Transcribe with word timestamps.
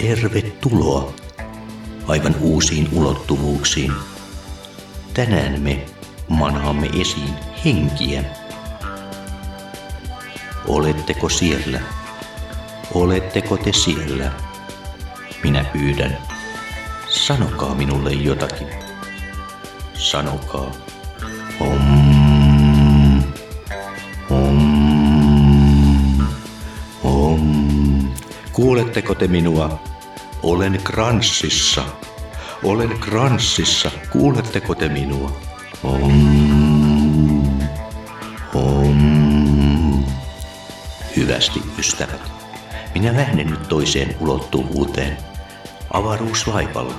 Tervetuloa 0.00 1.12
aivan 2.06 2.34
uusiin 2.40 2.88
ulottuvuuksiin. 2.92 3.92
Tänään 5.14 5.60
me 5.60 5.86
manaamme 6.28 6.90
esiin 7.00 7.34
henkiä. 7.64 8.24
Oletteko 10.66 11.28
siellä? 11.28 11.80
Oletteko 12.94 13.56
te 13.56 13.72
siellä? 13.72 14.32
Minä 15.44 15.64
pyydän. 15.64 16.18
Sanokaa 17.08 17.74
minulle 17.74 18.12
jotakin. 18.12 18.68
Sanokaa. 19.94 20.72
Om. 21.60 21.98
Kuuletteko 28.52 29.14
te 29.14 29.28
minua? 29.28 29.80
Olen 30.42 30.80
kranssissa. 30.84 31.84
Olen 32.64 32.98
kranssissa. 32.98 33.90
Kuuletteko 34.10 34.74
te 34.74 34.88
minua? 34.88 35.32
Om. 35.82 36.12
Om. 38.54 40.04
Hyvästi, 41.16 41.62
ystävät. 41.78 42.32
Minä 42.94 43.16
lähden 43.16 43.46
nyt 43.46 43.68
toiseen 43.68 44.16
ulottuvuuteen. 44.20 45.16
Avaruuslaivalla. 45.92 46.94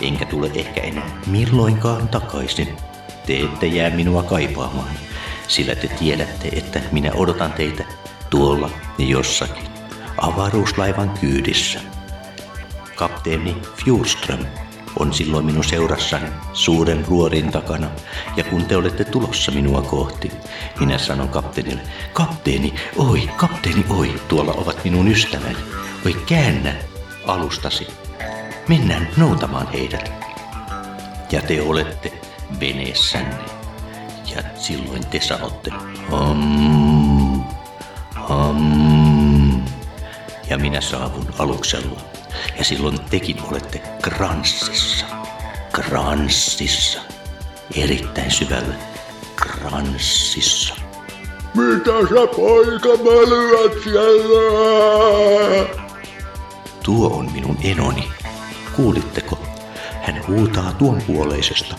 Enkä 0.00 0.24
tule 0.24 0.50
ehkä 0.54 0.80
enää 0.80 1.10
milloinkaan 1.26 2.08
takaisin. 2.08 2.76
Te 3.26 3.40
ette 3.40 3.66
jää 3.66 3.90
minua 3.90 4.22
kaipaamaan, 4.22 4.90
sillä 5.48 5.74
te 5.74 5.88
tiedätte, 5.88 6.48
että 6.52 6.80
minä 6.92 7.12
odotan 7.14 7.52
teitä 7.52 7.84
tuolla 8.30 8.70
jossakin 8.98 9.64
avaruuslaivan 10.18 11.10
kyydissä. 11.20 11.95
Kapteeni 12.96 13.56
Fjurström 13.76 14.46
on 14.98 15.12
silloin 15.12 15.46
minun 15.46 15.64
seurassani 15.64 16.26
suuren 16.52 17.04
ruorin 17.08 17.52
takana, 17.52 17.90
ja 18.36 18.44
kun 18.44 18.64
te 18.64 18.76
olette 18.76 19.04
tulossa 19.04 19.52
minua 19.52 19.82
kohti, 19.82 20.32
minä 20.80 20.98
sanon 20.98 21.28
kapteenille, 21.28 21.82
kapteeni, 22.12 22.74
oi, 22.96 23.30
kapteeni, 23.36 23.84
oi, 23.88 24.20
tuolla 24.28 24.52
ovat 24.52 24.84
minun 24.84 25.08
ystäväni. 25.08 25.56
Oi, 26.06 26.16
käännä 26.26 26.74
alustasi. 27.26 27.86
Mennään 28.68 29.08
noutamaan 29.16 29.72
heidät. 29.72 30.12
Ja 31.32 31.42
te 31.42 31.62
olette 31.62 32.12
veneessänne. 32.60 33.44
Ja 34.36 34.42
silloin 34.54 35.06
te 35.06 35.20
sanotte, 35.20 35.70
hum, 36.10 37.44
hum. 38.28 39.64
Ja 40.50 40.58
minä 40.58 40.80
saavun 40.80 41.26
aluksella. 41.38 42.15
Ja 42.58 42.64
silloin 42.64 43.00
tekin 43.10 43.36
olette 43.50 43.82
kranssissa. 44.02 45.06
Kranssissa. 45.72 47.00
Erittäin 47.76 48.30
syvällä. 48.30 48.74
Kranssissa. 49.36 50.74
Mitä 51.54 51.90
sä 51.90 52.26
poika 52.36 52.88
mölyät 52.88 53.72
siellä? 53.84 55.66
Tuo 56.82 57.16
on 57.16 57.32
minun 57.32 57.56
enoni. 57.64 58.08
Kuulitteko? 58.76 59.38
Hän 60.02 60.26
huutaa 60.28 60.72
tuon 60.72 61.02
puoleisesta. 61.06 61.76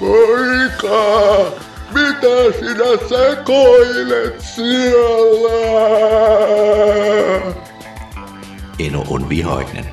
Poika, 0.00 1.52
mitä 1.90 2.58
sinä 2.58 3.08
sekoilet 3.08 4.40
siellä? 4.40 5.28
Eno 8.78 9.04
on 9.08 9.28
vihainen. 9.28 9.84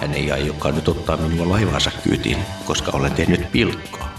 Hän 0.00 0.14
ei 0.14 0.32
aiokaan 0.32 0.74
nyt 0.74 0.88
ottaa 0.88 1.16
minua 1.16 1.48
laivaansa 1.48 1.90
kyytiin, 2.04 2.38
koska 2.64 2.90
olen 2.94 3.12
tehnyt 3.12 3.52
pilkkaa. 3.52 4.14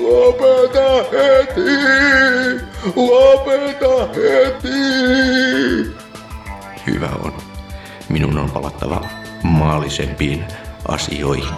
Lopeta 0.00 1.04
heti! 1.12 1.70
Lopeta 2.96 4.06
heti! 4.06 4.74
Hyvä 6.86 7.08
on. 7.24 7.32
Minun 8.08 8.38
on 8.38 8.50
palattava 8.50 9.04
maalisempiin 9.42 10.44
asioihin. 10.88 11.54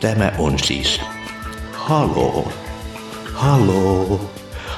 Tämä 0.00 0.32
on 0.38 0.58
siis 0.58 1.00
Halo. 1.90 2.52
Halo. 3.34 4.20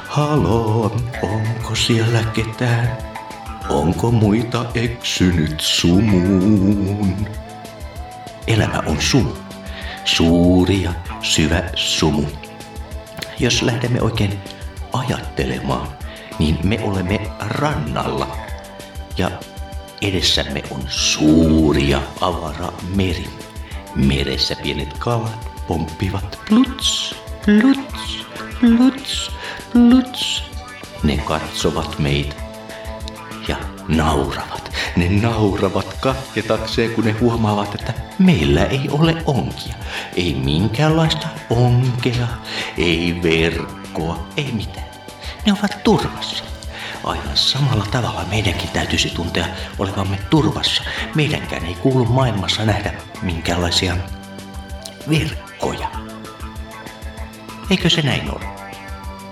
Halo. 0.08 0.96
Onko 1.22 1.74
siellä 1.74 2.24
ketään? 2.34 3.11
Onko 3.68 4.10
muita 4.10 4.66
eksynyt 4.74 5.60
sumuun? 5.60 7.28
Elämä 8.46 8.82
on 8.86 8.96
sumu. 9.00 9.30
Suuri 10.04 10.82
ja 10.82 10.92
syvä 11.20 11.62
sumu. 11.74 12.22
Jos 13.38 13.62
lähdemme 13.62 14.02
oikein 14.02 14.38
ajattelemaan, 14.92 15.88
niin 16.38 16.58
me 16.64 16.78
olemme 16.82 17.20
rannalla. 17.40 18.36
Ja 19.18 19.30
edessämme 20.02 20.62
on 20.70 20.82
suuri 20.88 21.90
ja 21.90 22.02
avara 22.20 22.72
meri. 22.94 23.26
Meressä 23.94 24.56
pienet 24.62 24.92
kalat 24.98 25.50
pomppivat 25.68 26.38
pluts, 26.48 27.14
pluts, 27.44 28.26
pluts, 28.60 29.30
pluts. 29.72 30.44
Ne 31.02 31.16
katsovat 31.16 31.98
meitä 31.98 32.41
ja 33.48 33.56
nauravat. 33.88 34.72
Ne 34.96 35.08
nauravat 35.08 35.96
katketakseen, 36.00 36.90
kun 36.90 37.04
ne 37.04 37.12
huomaavat, 37.12 37.74
että 37.74 37.94
meillä 38.18 38.64
ei 38.64 38.88
ole 38.90 39.22
onkia. 39.26 39.74
Ei 40.16 40.34
minkäänlaista 40.34 41.26
onkea, 41.50 42.26
ei 42.78 43.20
verkkoa, 43.22 44.26
ei 44.36 44.52
mitään. 44.52 44.86
Ne 45.46 45.52
ovat 45.52 45.84
turvassa. 45.84 46.44
Aivan 47.04 47.36
samalla 47.36 47.86
tavalla 47.90 48.24
meidänkin 48.30 48.68
täytyisi 48.68 49.10
tuntea 49.10 49.46
olevamme 49.78 50.18
turvassa. 50.30 50.82
Meidänkään 51.14 51.64
ei 51.64 51.74
kuulu 51.74 52.04
maailmassa 52.04 52.64
nähdä 52.64 52.94
minkäänlaisia 53.22 53.96
verkkoja. 55.10 55.88
Eikö 57.70 57.90
se 57.90 58.02
näin 58.02 58.30
ole? 58.30 58.44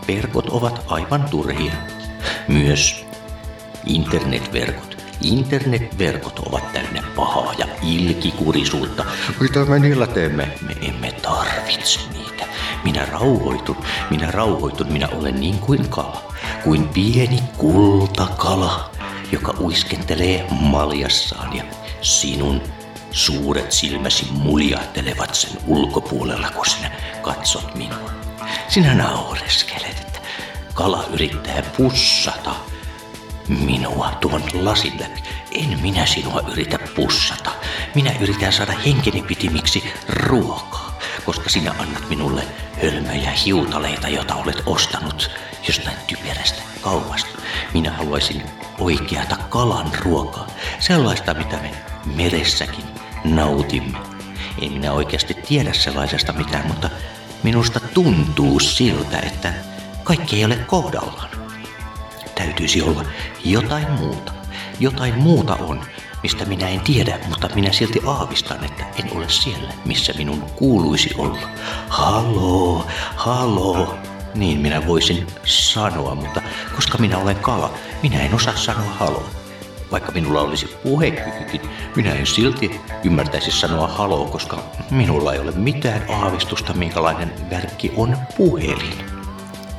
Verkot 0.08 0.48
ovat 0.48 0.84
aivan 0.86 1.24
turhia. 1.30 1.72
Myös 2.48 3.09
internetverkot. 3.86 4.96
Internetverkot 5.20 6.38
ovat 6.38 6.72
täynnä 6.72 7.02
pahaa 7.16 7.54
ja 7.58 7.66
ilkikurisuutta. 7.82 9.04
Mitä 9.40 9.64
me 9.64 9.78
niillä 9.78 10.06
teemme? 10.06 10.48
Me 10.66 10.76
emme 10.88 11.12
tarvitse 11.12 12.00
niitä. 12.12 12.46
Minä 12.84 13.06
rauhoitun, 13.06 13.76
minä 14.10 14.30
rauhoitun, 14.30 14.92
minä 14.92 15.08
olen 15.08 15.40
niin 15.40 15.58
kuin 15.58 15.88
kala. 15.88 16.32
Kuin 16.64 16.88
pieni 16.88 17.42
kultakala, 17.56 18.90
joka 19.32 19.54
uiskentelee 19.60 20.46
maljassaan 20.50 21.56
ja 21.56 21.64
sinun 22.00 22.62
suuret 23.10 23.72
silmäsi 23.72 24.26
muljahtelevat 24.32 25.34
sen 25.34 25.50
ulkopuolella, 25.66 26.50
kun 26.50 26.66
sinä 26.66 26.90
katsot 27.22 27.74
minua. 27.74 28.10
Sinä 28.68 28.94
naureskelet, 28.94 30.00
että 30.00 30.18
kala 30.74 31.04
yrittää 31.12 31.62
pussata 31.76 32.54
minua 33.50 34.10
tuon 34.20 34.42
lasin 34.54 35.00
läpi. 35.00 35.22
En 35.52 35.78
minä 35.82 36.06
sinua 36.06 36.42
yritä 36.52 36.78
pussata. 36.96 37.50
Minä 37.94 38.12
yritän 38.20 38.52
saada 38.52 38.72
henkeni 38.72 39.22
pitimiksi 39.22 39.92
ruokaa, 40.08 40.98
koska 41.24 41.50
sinä 41.50 41.74
annat 41.78 42.08
minulle 42.08 42.42
hölmöjä 42.82 43.30
hiutaleita, 43.30 44.08
joita 44.08 44.34
olet 44.34 44.62
ostanut 44.66 45.30
jostain 45.66 45.96
typerästä 46.06 46.62
kaupasta. 46.80 47.30
Minä 47.74 47.92
haluaisin 47.92 48.42
oikeata 48.78 49.36
kalan 49.36 49.92
ruokaa, 50.04 50.46
sellaista 50.78 51.34
mitä 51.34 51.56
me 51.56 51.70
meressäkin 52.16 52.84
nautimme. 53.24 53.98
En 54.62 54.72
minä 54.72 54.92
oikeasti 54.92 55.34
tiedä 55.34 55.72
sellaisesta 55.72 56.32
mitään, 56.32 56.66
mutta 56.66 56.90
minusta 57.42 57.80
tuntuu 57.80 58.60
siltä, 58.60 59.18
että 59.18 59.52
kaikki 60.04 60.36
ei 60.36 60.44
ole 60.44 60.56
kohdallaan 60.56 61.30
täytyisi 62.44 62.82
olla 62.82 63.04
jotain 63.44 63.90
muuta. 63.90 64.32
Jotain 64.80 65.18
muuta 65.18 65.54
on, 65.54 65.80
mistä 66.22 66.44
minä 66.44 66.68
en 66.68 66.80
tiedä, 66.80 67.18
mutta 67.28 67.48
minä 67.54 67.72
silti 67.72 68.00
aavistan, 68.06 68.64
että 68.64 68.84
en 68.98 69.16
ole 69.16 69.28
siellä, 69.28 69.72
missä 69.84 70.12
minun 70.18 70.42
kuuluisi 70.56 71.14
olla. 71.18 71.48
Haloo, 71.88 72.86
haloo. 73.16 73.98
Niin 74.34 74.58
minä 74.58 74.86
voisin 74.86 75.26
sanoa, 75.44 76.14
mutta 76.14 76.42
koska 76.76 76.98
minä 76.98 77.18
olen 77.18 77.36
kala, 77.36 77.74
minä 78.02 78.20
en 78.20 78.34
osaa 78.34 78.56
sanoa 78.56 78.92
haloo. 78.98 79.26
Vaikka 79.92 80.12
minulla 80.12 80.40
olisi 80.40 80.66
puhekykykin, 80.82 81.60
minä 81.96 82.12
en 82.12 82.26
silti 82.26 82.80
ymmärtäisi 83.04 83.50
sanoa 83.50 83.86
haloo, 83.88 84.24
koska 84.24 84.62
minulla 84.90 85.32
ei 85.32 85.40
ole 85.40 85.52
mitään 85.52 86.04
aavistusta, 86.08 86.72
minkälainen 86.72 87.32
verkki 87.50 87.92
on 87.96 88.16
puhelin. 88.36 89.04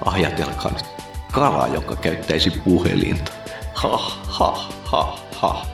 Ajatelkaa 0.05 0.71
nyt 0.71 0.90
kala, 1.31 1.67
joka 1.67 1.95
käyttäisi 1.95 2.49
puhelinta. 2.49 3.31
Ha, 3.73 3.97
ha, 4.27 4.69
ha, 4.85 5.19
ha. 5.35 5.65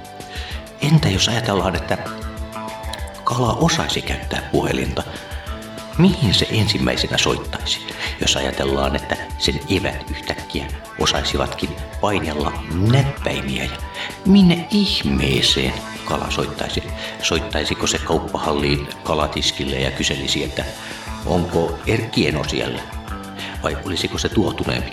entä 0.81 1.09
jos 1.09 1.27
ajatellaan, 1.27 1.75
että 1.75 1.97
kala 3.23 3.53
osaisi 3.53 4.01
käyttää 4.01 4.49
puhelinta? 4.51 5.03
Mihin 5.97 6.33
se 6.33 6.47
ensimmäisenä 6.51 7.17
soittaisi, 7.17 7.79
jos 8.21 8.35
ajatellaan, 8.35 8.95
että 8.95 9.17
sen 9.37 9.59
evät 9.69 10.11
yhtäkkiä 10.11 10.65
osaisivatkin 10.99 11.69
painella 12.01 12.51
näppäimiä 12.91 13.63
ja 13.63 13.77
minne 14.25 14.67
ihmeeseen 14.71 15.73
kala 16.05 16.31
soittaisi? 16.31 16.83
Soittaisiko 17.21 17.87
se 17.87 17.97
kauppahalliin 17.97 18.87
kalatiskille 19.03 19.75
ja 19.75 19.91
kyselisi, 19.91 20.43
että 20.43 20.65
onko 21.25 21.79
Erkki 21.87 22.27
Eno 22.27 22.43
siellä? 22.43 22.96
Vai 23.67 23.77
olisiko 23.85 24.17
se 24.17 24.29
tuotuneempi? 24.29 24.91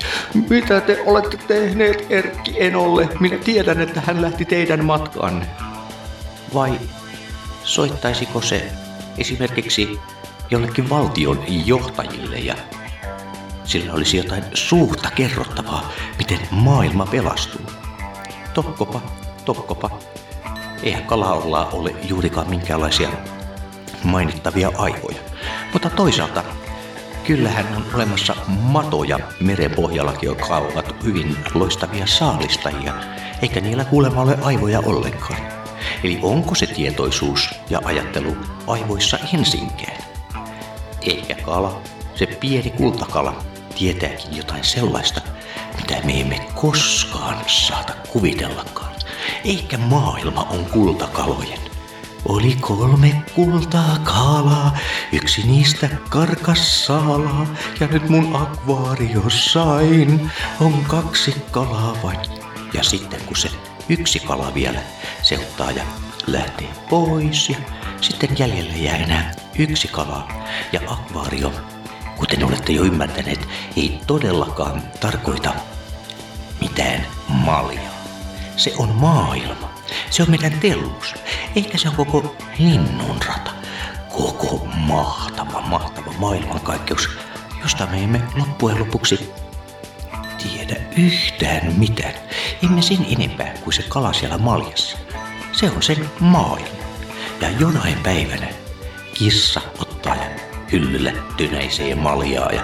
Mitä 0.51 0.81
te 0.81 1.03
olette 1.07 1.37
tehneet 1.37 2.07
Erkki 2.11 2.55
Enolle? 2.59 3.09
Minä 3.21 3.39
tiedän, 3.39 3.81
että 3.81 4.01
hän 4.01 4.23
lähti 4.23 4.45
teidän 4.45 4.85
matkanne. 4.85 5.47
Vai 6.55 6.81
soittaisiko 7.65 8.41
se 8.41 8.73
esimerkiksi 9.19 9.99
jollekin 10.51 10.91
valtion 10.91 11.45
johtajille 11.67 12.39
ja 12.39 12.55
sillä 13.65 13.93
olisi 13.93 14.17
jotain 14.17 14.45
suurta 14.55 15.11
kerrottavaa, 15.11 15.93
miten 16.19 16.39
maailma 16.51 17.07
pelastuu. 17.07 17.67
Tokkopa, 18.55 19.01
tokkopa. 19.45 19.99
Eihän 20.83 21.05
kalalla 21.05 21.69
ole 21.73 21.95
juurikaan 22.09 22.51
minkäänlaisia 22.51 23.09
mainittavia 24.05 24.73
aivoja. 24.79 25.19
Mutta 25.73 25.91
toisaalta 25.91 26.45
kyllähän 27.27 27.67
on 27.77 27.85
olemassa 27.95 28.37
matoja 28.49 29.19
merenpohjallakin, 29.41 30.27
jotka 30.27 30.57
ovat 30.57 31.05
hyvin 31.05 31.37
loistavia 31.55 32.07
saalistajia, 32.07 32.95
eikä 33.43 33.61
niillä 33.61 33.85
kuulemma 33.85 34.21
ole 34.21 34.39
aivoja 34.43 34.81
ollenkaan. 34.81 35.41
Eli 36.05 36.19
onko 36.23 36.55
se 36.55 36.67
tietoisuus 36.67 37.55
ja 37.71 37.81
ajattelu 37.85 38.37
aivoissa 38.67 39.19
ensinkään? 39.35 40.05
Ehkä 41.03 41.35
kala, 41.35 41.81
se 42.15 42.27
pieni 42.27 42.71
kultakala, 42.71 43.43
tietääkin 43.79 44.37
jotain 44.37 44.65
sellaista, 44.65 45.21
mitä 45.77 46.01
me 46.05 46.21
emme 46.21 46.41
koskaan 46.55 47.37
saata 47.47 47.93
kuvitellakaan. 48.13 48.95
Eikä 49.45 49.79
maailma 49.79 50.43
on 50.51 50.65
kultakalojen. 50.65 51.74
Oli 52.29 52.57
kolme 52.61 53.23
kultaa 53.35 53.99
kalaa, 54.05 54.77
yksi 55.13 55.43
niistä 55.47 55.89
karkas 56.09 56.87
saalaa, 56.87 57.47
ja 57.81 57.87
nyt 57.87 58.09
mun 58.09 58.37
akvaariossain 58.37 60.31
on 60.61 60.85
kaksi 60.85 61.43
kalaa 61.51 61.97
vain. 62.03 62.19
Ja 62.75 62.83
sitten 62.83 63.21
kun 63.27 63.37
se 63.37 63.49
yksi 63.89 64.19
kala 64.21 64.55
vielä 64.55 64.81
seuttaa 65.23 65.71
ja 65.71 65.85
lähtee 66.27 66.69
pois, 66.91 67.49
ja 67.49 67.57
sitten 68.01 68.39
jäljelle 68.39 68.77
jää 68.77 68.97
enää 68.97 69.35
yksi 69.59 69.89
kala, 69.89 70.29
ja 70.73 70.81
akvaario, 70.87 71.53
kuten 72.19 72.45
olette 72.45 72.73
jo 72.73 72.83
ymmärtäneet, 72.83 73.49
ei 73.77 74.01
todellakaan 74.07 74.83
tarkoita 75.01 75.55
mitään 76.61 77.07
maljaa. 77.29 77.95
Se 78.57 78.73
on 78.79 78.89
maailma. 78.89 79.74
Se 80.11 80.23
on 80.23 80.31
meidän 80.31 80.61
tellus. 80.61 81.15
Eikä 81.57 81.79
se 81.79 81.89
on 81.89 81.97
koko 81.97 82.37
linnunrata. 82.59 83.51
Koko 84.09 84.69
mahtava, 84.77 85.61
mahtava 85.61 86.13
maailmankaikkeus, 86.19 87.09
josta 87.63 87.87
me 87.87 88.05
emme 88.05 88.23
loppujen 88.37 88.81
lopuksi 88.81 89.33
tiedä 90.43 90.77
yhtään 90.97 91.73
mitään. 91.77 92.15
Emme 92.63 92.83
sen 92.83 93.07
enempää 93.19 93.55
kuin 93.65 93.75
se 93.75 93.83
kala 93.83 94.13
siellä 94.13 94.39
maljassa. 94.39 94.99
Se 95.53 95.71
on 95.71 95.83
sen 95.83 96.11
maailma. 96.21 96.69
Ja 97.41 97.51
jonain 97.51 97.99
päivänä 98.03 98.49
kissa 99.15 99.61
ottaa 99.79 100.17
ja 100.17 100.31
hyllylle 100.73 101.15
tynäisee 101.37 101.95
maljaa 101.95 102.53
ja 102.53 102.63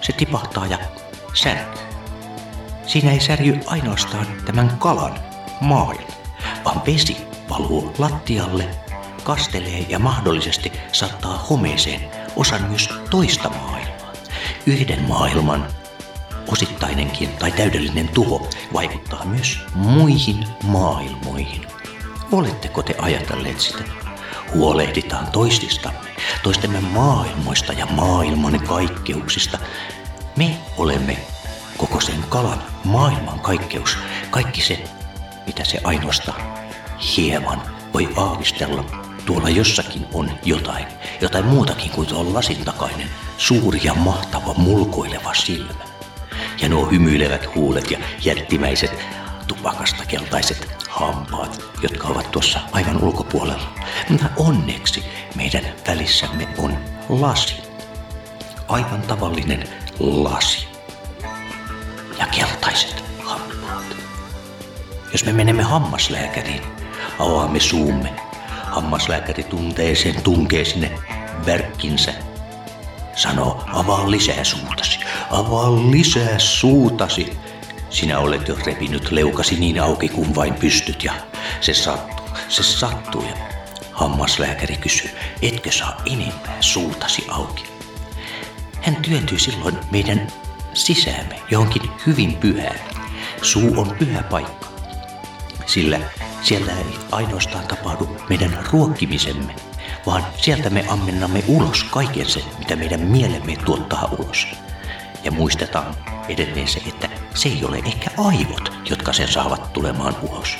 se 0.00 0.12
tipahtaa 0.12 0.66
ja 0.66 0.78
särkyy. 1.34 1.82
Siinä 2.86 3.12
ei 3.12 3.20
särjy 3.20 3.60
ainoastaan 3.66 4.26
tämän 4.44 4.76
kalan 4.78 5.18
maailma, 5.60 6.14
vaan 6.64 6.82
vesi 6.86 7.16
valuu 7.50 7.94
lattialle, 7.98 8.68
kastelee 9.24 9.86
ja 9.88 9.98
mahdollisesti 9.98 10.72
saattaa 10.92 11.46
homeeseen 11.50 12.00
osan 12.36 12.62
myös 12.62 12.88
toista 13.10 13.48
maailmaa. 13.48 14.12
Yhden 14.66 15.02
maailman 15.02 15.66
osittainenkin 16.48 17.28
tai 17.28 17.52
täydellinen 17.52 18.08
tuho 18.08 18.48
vaikuttaa 18.72 19.24
myös 19.24 19.58
muihin 19.74 20.46
maailmoihin. 20.64 21.66
Oletteko 22.32 22.82
te 22.82 22.94
ajatelleet 22.98 23.60
sitä? 23.60 23.84
Huolehditaan 24.54 25.26
toististamme, 25.32 26.10
toistemme 26.42 26.80
maailmoista 26.80 27.72
ja 27.72 27.86
maailman 27.86 28.60
kaikkeuksista. 28.60 29.58
Me 30.36 30.56
olemme 30.76 31.18
koko 31.76 32.00
sen 32.00 32.24
kalan 32.28 32.62
maailman 32.84 33.40
kaikkeus, 33.40 33.98
kaikki 34.30 34.62
se, 34.62 34.84
mitä 35.46 35.64
se 35.64 35.80
ainoastaan 35.84 36.42
hieman 37.16 37.62
voi 37.94 38.08
aavistella. 38.16 38.84
Tuolla 39.26 39.48
jossakin 39.48 40.06
on 40.12 40.30
jotain, 40.44 40.86
jotain 41.20 41.44
muutakin 41.44 41.90
kuin 41.90 42.08
tuo 42.08 42.34
lasin 42.34 42.64
takainen 42.64 43.10
suuri 43.38 43.80
ja 43.84 43.94
mahtava 43.94 44.54
mulkoileva 44.54 45.34
silmä. 45.34 45.84
Ja 46.62 46.68
nuo 46.68 46.86
hymyilevät 46.86 47.54
huulet 47.54 47.90
ja 47.90 47.98
jättimäiset 48.24 49.04
tupakasta 49.48 50.04
keltaiset 50.04 50.68
hampaat, 50.88 51.60
jotka 51.82 52.08
ovat 52.08 52.30
tuossa 52.30 52.60
aivan 52.72 53.04
ulkopuolella. 53.04 53.74
Mutta 54.08 54.26
onneksi 54.36 55.04
meidän 55.34 55.64
välissämme 55.88 56.48
on 56.58 56.78
lasi. 57.08 57.56
Aivan 58.68 59.02
tavallinen 59.02 59.68
lasi. 59.98 60.68
Ja 62.18 62.26
keltaiset. 62.26 63.05
Jos 65.12 65.24
me 65.24 65.32
menemme 65.32 65.62
hammaslääkäriin, 65.62 66.62
avaamme 67.18 67.60
suumme. 67.60 68.12
Hammaslääkäri 68.64 69.42
tuntee 69.42 69.94
sen, 69.94 70.22
tunkee 70.22 70.64
sinne 70.64 70.92
verkkinsä. 71.46 72.14
Sanoo, 73.14 73.64
avaa 73.72 74.10
lisää 74.10 74.44
suutasi, 74.44 75.00
avaa 75.30 75.72
lisää 75.90 76.38
suutasi. 76.38 77.38
Sinä 77.90 78.18
olet 78.18 78.48
jo 78.48 78.56
repinyt 78.66 79.10
leukasi 79.10 79.60
niin 79.60 79.82
auki 79.82 80.08
kuin 80.08 80.34
vain 80.34 80.54
pystyt 80.54 81.04
ja 81.04 81.12
se 81.60 81.74
sattuu, 81.74 82.26
se 82.48 82.62
sattuu 82.62 83.22
ja 83.22 83.36
hammaslääkäri 83.92 84.76
kysyy, 84.76 85.10
etkö 85.42 85.72
saa 85.72 86.02
enempää 86.06 86.56
suutasi 86.60 87.26
auki. 87.28 87.64
Hän 88.82 88.96
työntyy 88.96 89.38
silloin 89.38 89.78
meidän 89.90 90.26
sisäämme 90.74 91.42
johonkin 91.50 91.82
hyvin 92.06 92.36
pyhään. 92.36 92.80
Suu 93.42 93.80
on 93.80 93.96
pyhä 93.98 94.22
paikka, 94.22 94.65
sillä 95.66 96.00
siellä 96.42 96.72
ei 96.72 96.98
ainoastaan 97.12 97.66
tapahdu 97.66 98.16
meidän 98.28 98.58
ruokkimisemme, 98.72 99.54
vaan 100.06 100.26
sieltä 100.36 100.70
me 100.70 100.84
ammennamme 100.88 101.44
ulos 101.48 101.84
kaiken 101.84 102.28
sen, 102.28 102.42
mitä 102.58 102.76
meidän 102.76 103.00
mielemme 103.00 103.56
tuottaa 103.56 104.08
ulos. 104.18 104.46
Ja 105.24 105.30
muistetaan 105.30 105.94
edelleen 106.28 106.68
se, 106.68 106.80
että 106.86 107.08
se 107.34 107.48
ei 107.48 107.64
ole 107.64 107.76
ehkä 107.86 108.10
aivot, 108.18 108.72
jotka 108.90 109.12
sen 109.12 109.28
saavat 109.28 109.72
tulemaan 109.72 110.16
ulos. 110.22 110.58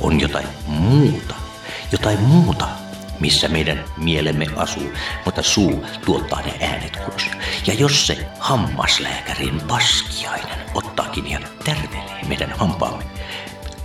On 0.00 0.20
jotain 0.20 0.46
muuta, 0.66 1.34
jotain 1.92 2.20
muuta, 2.20 2.68
missä 3.20 3.48
meidän 3.48 3.84
mielemme 3.96 4.46
asuu, 4.56 4.92
mutta 5.24 5.42
suu 5.42 5.86
tuottaa 6.04 6.42
ne 6.42 6.66
äänet 6.66 6.98
ulos. 7.08 7.30
Ja 7.66 7.74
jos 7.74 8.06
se 8.06 8.26
hammaslääkärin 8.38 9.60
paskiainen 9.60 10.58
ottaakin 10.74 11.30
ja 11.30 11.38
tärvelee 11.64 12.24
meidän 12.28 12.52
hampaamme, 12.52 13.04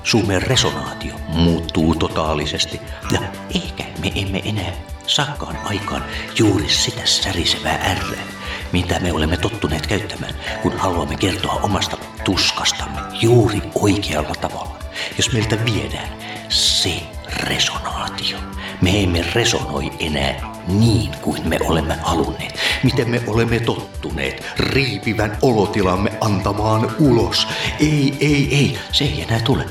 suumen 0.09 0.41
resonaatio 0.41 1.13
muuttuu 1.27 1.95
totaalisesti 1.95 2.81
ja 3.11 3.19
ehkä 3.55 3.83
me 4.01 4.11
emme 4.15 4.41
enää 4.45 4.71
saakaan 5.07 5.57
aikaan 5.63 6.05
juuri 6.39 6.69
sitä 6.69 7.01
särisevää 7.05 7.73
ärrää, 7.91 8.23
mitä 8.71 8.99
me 8.99 9.13
olemme 9.13 9.37
tottuneet 9.37 9.87
käyttämään, 9.87 10.33
kun 10.61 10.77
haluamme 10.77 11.15
kertoa 11.17 11.59
omasta 11.63 11.97
tuskastamme 12.23 12.99
juuri 13.21 13.61
oikealla 13.75 14.35
tavalla. 14.41 14.79
Jos 15.17 15.33
meiltä 15.33 15.57
viedään 15.65 16.09
se 16.49 17.01
resonaatio, 17.27 18.37
me 18.81 19.03
emme 19.03 19.25
resonoi 19.33 19.91
enää 19.99 20.53
niin 20.67 21.11
kuin 21.21 21.47
me 21.47 21.57
olemme 21.63 21.97
halunneet, 22.01 22.59
miten 22.83 23.09
me 23.09 23.21
olemme 23.27 23.59
tottuneet 23.59 24.45
riipivän 24.59 25.37
olotilamme 25.41 26.11
antamaan 26.21 26.95
ulos. 26.99 27.47
Ei, 27.79 28.17
ei, 28.19 28.47
ei, 28.51 28.77
se 28.91 29.03
ei 29.03 29.21
enää 29.21 29.39
tule, 29.39 29.65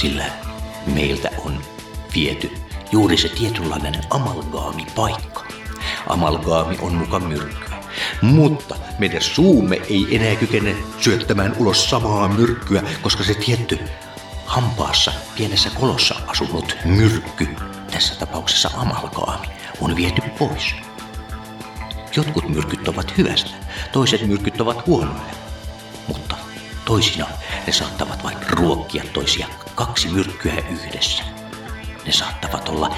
sillä 0.00 0.24
meiltä 0.86 1.30
on 1.44 1.60
viety 2.14 2.50
juuri 2.92 3.16
se 3.16 3.28
tietynlainen 3.28 3.94
amalgaamipaikka. 4.10 5.44
Amalgaami 6.08 6.78
on 6.80 6.94
muka 6.94 7.18
myrkkyä. 7.18 7.76
Mutta 8.22 8.74
meidän 8.98 9.22
suumme 9.22 9.80
ei 9.90 10.16
enää 10.16 10.36
kykene 10.36 10.76
syöttämään 11.00 11.56
ulos 11.58 11.90
samaa 11.90 12.28
myrkkyä, 12.28 12.82
koska 13.02 13.24
se 13.24 13.34
tietty 13.34 13.78
hampaassa 14.46 15.12
pienessä 15.36 15.70
kolossa 15.70 16.14
asunut 16.26 16.76
myrkky, 16.84 17.48
tässä 17.90 18.14
tapauksessa 18.14 18.70
amalgaami, 18.76 19.46
on 19.80 19.96
viety 19.96 20.22
pois. 20.38 20.74
Jotkut 22.16 22.48
myrkyt 22.48 22.88
ovat 22.88 23.18
hyvästä, 23.18 23.50
toiset 23.92 24.26
myrkyt 24.26 24.60
ovat 24.60 24.86
huonoja. 24.86 25.34
Mutta 26.08 26.36
toisinaan 26.86 27.32
ne 27.66 27.72
saattavat 27.72 28.24
vain 28.24 28.36
ruokkia 28.50 29.04
toisia 29.12 29.46
kaksi 29.74 30.08
myrkkyä 30.08 30.54
yhdessä. 30.70 31.22
Ne 32.06 32.12
saattavat 32.12 32.68
olla 32.68 32.96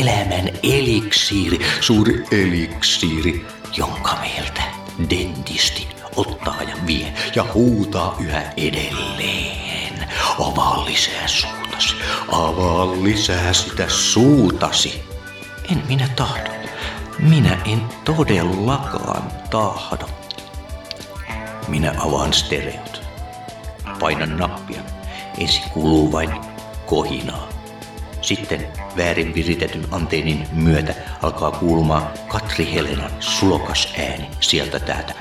elämän 0.00 0.48
eliksiiri, 0.62 1.66
suuri 1.80 2.24
eliksiiri, 2.32 3.46
jonka 3.76 4.16
meiltä 4.20 4.62
dentisti 5.10 5.88
ottaa 6.16 6.62
ja 6.62 6.76
vie 6.86 7.14
ja 7.34 7.44
huutaa 7.54 8.16
yhä 8.20 8.42
edelleen. 8.56 10.08
Avaa 10.40 10.84
lisää 10.84 11.28
suutasi, 11.28 11.94
avaa 12.32 12.86
lisää 13.02 13.52
sitä 13.52 13.88
suutasi. 13.88 15.02
En 15.72 15.82
minä 15.88 16.08
tahdo. 16.16 16.50
Minä 17.18 17.58
en 17.64 17.82
todellakaan 18.04 19.32
tahdo. 19.50 20.08
Minä 21.68 21.94
avaan 21.98 22.32
stereot. 22.32 22.99
Painan 24.00 24.36
nappia. 24.36 24.80
Ensin 25.38 25.70
kuuluu 25.70 26.12
vain 26.12 26.30
kohinaa. 26.86 27.48
Sitten 28.22 28.68
väärin 28.96 29.34
viritetyn 29.34 29.86
anteenin 29.90 30.48
myötä 30.52 30.94
alkaa 31.22 31.50
kuulumaan 31.50 32.10
Katri 32.28 32.74
Helenan 32.74 33.10
sulokas 33.20 33.94
ääni 33.98 34.30
sieltä 34.40 34.80
täältä. 34.80 35.14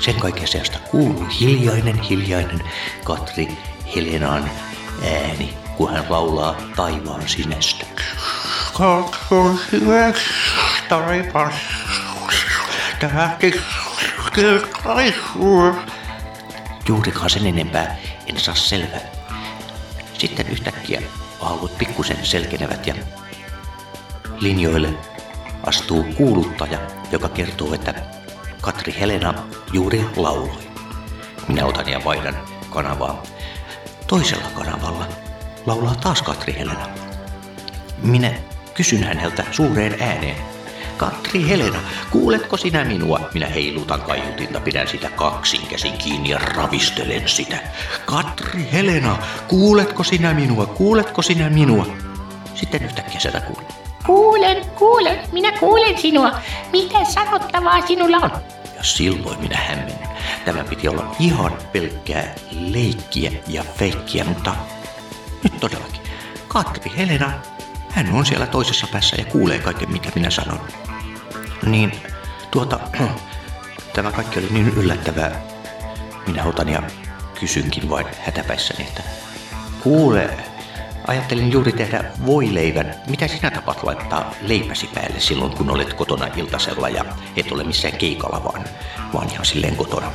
Sen 0.00 0.14
kaiken 0.14 0.48
seasta 0.48 0.78
kuuluu 0.78 1.26
hiljainen, 1.40 2.00
hiljainen 2.00 2.60
Katri 3.04 3.48
Helenan 3.96 4.50
ääni, 5.04 5.54
kun 5.76 5.92
hän 5.92 6.04
laulaa 6.08 6.56
taivaan 6.76 7.28
sinestä. 7.28 7.86
Katson 8.72 9.58
sinestä 9.70 10.20
taivaan 10.88 11.52
tähti. 13.00 13.60
Juurikaan 16.88 17.30
sen 17.30 17.46
enempää 17.46 17.96
en 18.26 18.40
saa 18.40 18.54
selvää. 18.54 19.00
Sitten 20.18 20.48
yhtäkkiä 20.48 21.02
aallot 21.40 21.78
pikkusen 21.78 22.26
selkenevät 22.26 22.86
ja 22.86 22.94
linjoille 24.40 24.88
astuu 25.66 26.04
kuuluttaja, 26.16 26.78
joka 27.12 27.28
kertoo, 27.28 27.74
että 27.74 27.94
Katri 28.60 28.94
Helena 29.00 29.34
juuri 29.72 30.04
lauloi. 30.16 30.66
Minä 31.48 31.66
otan 31.66 31.88
ja 31.88 32.04
vaihdan 32.04 32.36
kanavaa. 32.70 33.22
Toisella 34.06 34.48
kanavalla 34.54 35.06
laulaa 35.66 35.94
taas 35.94 36.22
Katri 36.22 36.54
Helena. 36.58 36.88
Minä 38.02 38.32
kysyn 38.74 39.04
häneltä 39.04 39.44
suureen 39.52 39.96
ääneen. 40.02 40.55
Katri 40.96 41.48
Helena, 41.48 41.78
kuuletko 42.10 42.56
sinä 42.56 42.84
minua? 42.84 43.20
Minä 43.34 43.46
heilutan 43.46 44.02
kaiutinta, 44.02 44.60
pidän 44.60 44.88
sitä 44.88 45.10
kaksin 45.10 45.66
käsin 45.66 45.98
kiinni 45.98 46.30
ja 46.30 46.38
ravistelen 46.38 47.28
sitä. 47.28 47.58
Katri 48.06 48.68
Helena, 48.72 49.18
kuuletko 49.48 50.04
sinä 50.04 50.34
minua? 50.34 50.66
Kuuletko 50.66 51.22
sinä 51.22 51.50
minua? 51.50 51.86
Sitten 52.54 52.84
yhtäkkiä 52.84 53.20
sieltä 53.20 53.40
kuuluu. 53.40 53.68
Kuulen, 54.06 54.64
kuulen, 54.78 55.18
minä 55.32 55.52
kuulen 55.52 55.98
sinua. 55.98 56.32
Mitä 56.72 57.04
sanottavaa 57.04 57.86
sinulla 57.86 58.16
on? 58.16 58.30
Ja 58.76 58.82
silloin 58.82 59.40
minä 59.40 59.58
hämmennyn. 59.58 60.08
Tämä 60.44 60.64
piti 60.64 60.88
olla 60.88 61.16
ihan 61.18 61.52
pelkkää 61.72 62.34
leikkiä 62.52 63.32
ja 63.48 63.64
feikkiä, 63.78 64.24
mutta 64.24 64.54
nyt 65.44 65.60
todellakin. 65.60 66.00
Katri 66.48 66.92
Helena, 66.96 67.32
hän 67.90 68.12
on 68.12 68.26
siellä 68.26 68.46
toisessa 68.46 68.86
päässä 68.92 69.16
ja 69.18 69.24
kuulee 69.24 69.58
kaiken, 69.58 69.92
mitä 69.92 70.10
minä 70.14 70.30
sanon. 70.30 70.60
Niin, 71.66 71.92
tuota, 72.50 72.80
tämä 73.94 74.12
kaikki 74.12 74.38
oli 74.38 74.48
niin 74.50 74.68
yllättävää. 74.68 75.42
Minä 76.26 76.44
otan 76.44 76.68
ja 76.68 76.82
kysynkin 77.40 77.90
vain 77.90 78.06
hätäpäissäni, 78.20 78.82
että 78.88 79.02
kuule, 79.82 80.30
ajattelin 81.06 81.52
juuri 81.52 81.72
tehdä 81.72 82.04
voileivän. 82.26 82.94
Mitä 83.10 83.28
sinä 83.28 83.50
tapat 83.50 83.82
laittaa 83.82 84.34
leipäsi 84.42 84.90
päälle 84.94 85.20
silloin, 85.20 85.52
kun 85.52 85.70
olet 85.70 85.94
kotona 85.94 86.26
iltasella 86.36 86.88
ja 86.88 87.04
et 87.36 87.52
ole 87.52 87.64
missään 87.64 87.96
keikalla, 87.96 88.44
vaan, 88.44 88.64
vaan 89.14 89.30
ihan 89.32 89.46
silleen 89.46 89.76
kotona? 89.76 90.12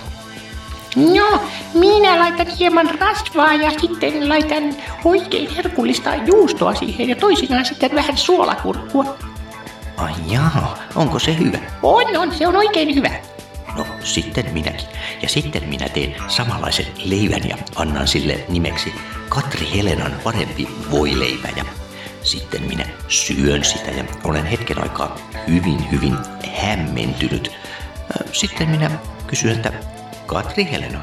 No, 0.96 1.43
minä 1.74 2.20
laitan 2.20 2.48
hieman 2.48 3.00
rasvaa 3.00 3.53
ja 3.53 3.72
sitten 3.79 4.29
laitan 4.29 4.63
oikein 5.05 5.55
herkullista 5.55 6.15
juustoa 6.15 6.75
siihen 6.75 7.10
ja 7.10 7.15
toisinaan 7.15 7.65
sitten 7.65 7.96
vähän 7.96 8.17
suolakurkkua. 8.17 9.30
Ai 9.98 10.13
jaa, 10.27 10.77
onko 10.95 11.19
se 11.19 11.38
hyvä? 11.38 11.57
On, 11.83 12.17
on, 12.17 12.33
se 12.36 12.48
on 12.48 12.55
oikein 12.55 12.95
hyvä. 12.95 13.12
No, 13.77 13.86
sitten 14.03 14.53
minäkin. 14.53 14.88
Ja 15.21 15.29
sitten 15.29 15.69
minä 15.69 15.89
teen 15.89 16.15
samanlaisen 16.27 16.86
leivän 17.05 17.50
ja 17.50 17.57
annan 17.75 18.07
sille 18.07 18.45
nimeksi 18.50 18.93
Katri 19.29 19.67
Helenan 19.75 20.13
parempi 20.24 20.67
voileipä. 20.91 21.48
Ja 21.55 21.65
sitten 22.24 22.63
minä 22.63 22.86
syön 23.07 23.63
sitä 23.63 23.91
ja 23.91 24.03
olen 24.24 24.45
hetken 24.45 24.83
aikaa 24.83 25.17
hyvin, 25.48 25.91
hyvin 25.91 26.17
hämmentynyt. 26.62 27.51
Sitten 28.31 28.69
minä 28.69 28.91
kysyn, 29.27 29.51
että 29.51 29.74
Katri 30.25 30.67
Helena, 30.71 31.01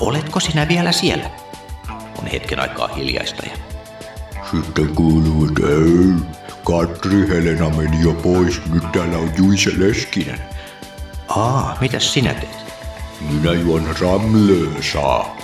oletko 0.00 0.40
sinä 0.40 0.68
vielä 0.68 0.92
siellä? 0.92 1.30
On 2.18 2.26
hetken 2.32 2.60
aikaa 2.60 2.88
hiljaista 2.88 3.42
ja 3.46 3.56
Sitten 4.50 4.94
kuuluu, 4.94 5.46
että 5.46 5.62
ei, 5.68 6.12
Katri 6.64 7.28
Helena 7.28 7.70
meni 7.70 8.02
jo 8.02 8.14
pois, 8.14 8.60
nyt 8.72 8.92
täällä 8.92 9.18
on 9.18 9.30
Juise 9.36 9.70
Leskinen. 9.76 10.38
Aa, 11.28 11.76
mitäs 11.80 12.12
sinä 12.12 12.34
teet? 12.34 12.74
Minä 13.30 13.52
juon 13.52 13.96
ramlöösaa. 14.00 15.36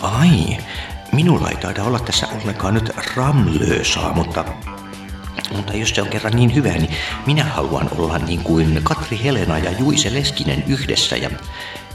Ai, 0.00 0.56
minulla 1.12 1.48
ei 1.48 1.56
taida 1.56 1.84
olla 1.84 1.98
tässä 1.98 2.26
ollenkaan 2.26 2.74
nyt 2.74 2.90
ramlöösaa, 3.16 4.12
mutta, 4.12 4.44
mutta 5.56 5.72
jos 5.76 5.88
se 5.90 6.02
on 6.02 6.08
kerran 6.08 6.36
niin 6.36 6.54
hyvä, 6.54 6.68
niin 6.68 6.94
minä 7.26 7.44
haluan 7.44 7.88
olla 7.98 8.18
niin 8.18 8.42
kuin 8.42 8.80
Katri 8.82 9.20
Helena 9.24 9.58
ja 9.58 9.70
Juise 9.70 10.14
Leskinen 10.14 10.64
yhdessä 10.66 11.16
ja 11.16 11.30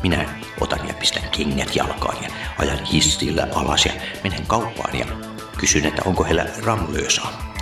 minä 0.04 0.26
otan 0.62 0.88
ja 0.88 0.94
pistän 0.94 1.30
kengät 1.32 1.76
jalkaan 1.76 2.24
ja 2.24 2.30
ajan 2.58 2.86
hissillä 2.86 3.48
alas 3.56 3.86
ja 3.86 3.92
menen 4.24 4.48
kauppaan 4.48 5.00
ja 5.00 5.06
kysyn, 5.58 5.86
että 5.86 6.02
onko 6.06 6.24
heillä 6.24 6.46
ramlöösaa. 6.66 7.54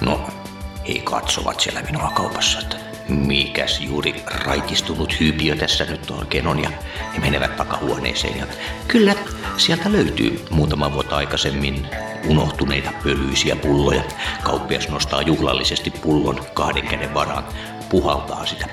No, 0.00 0.39
he 0.88 0.98
katsovat 1.04 1.60
siellä 1.60 1.82
minua 1.82 2.10
kaupassa, 2.14 2.58
että 2.58 2.76
mikäs 3.08 3.80
juuri 3.80 4.24
raitistunut 4.44 5.20
hyypiö 5.20 5.56
tässä 5.56 5.84
nyt 5.84 6.10
oikein 6.10 6.46
on 6.46 6.62
ja 6.62 6.70
he 7.14 7.18
menevät 7.18 7.56
takahuoneeseen 7.56 8.38
ja 8.38 8.46
kyllä 8.88 9.14
sieltä 9.56 9.92
löytyy 9.92 10.44
muutama 10.50 10.92
vuotta 10.92 11.16
aikaisemmin 11.16 11.86
unohtuneita 12.26 12.90
pölyisiä 13.04 13.56
pulloja. 13.56 14.02
Kauppias 14.42 14.88
nostaa 14.88 15.22
juhlallisesti 15.22 15.90
pullon 15.90 16.40
kahden 16.54 16.86
käden 16.86 17.14
varaan, 17.14 17.44
puhaltaa 17.88 18.46
sitä. 18.46 18.66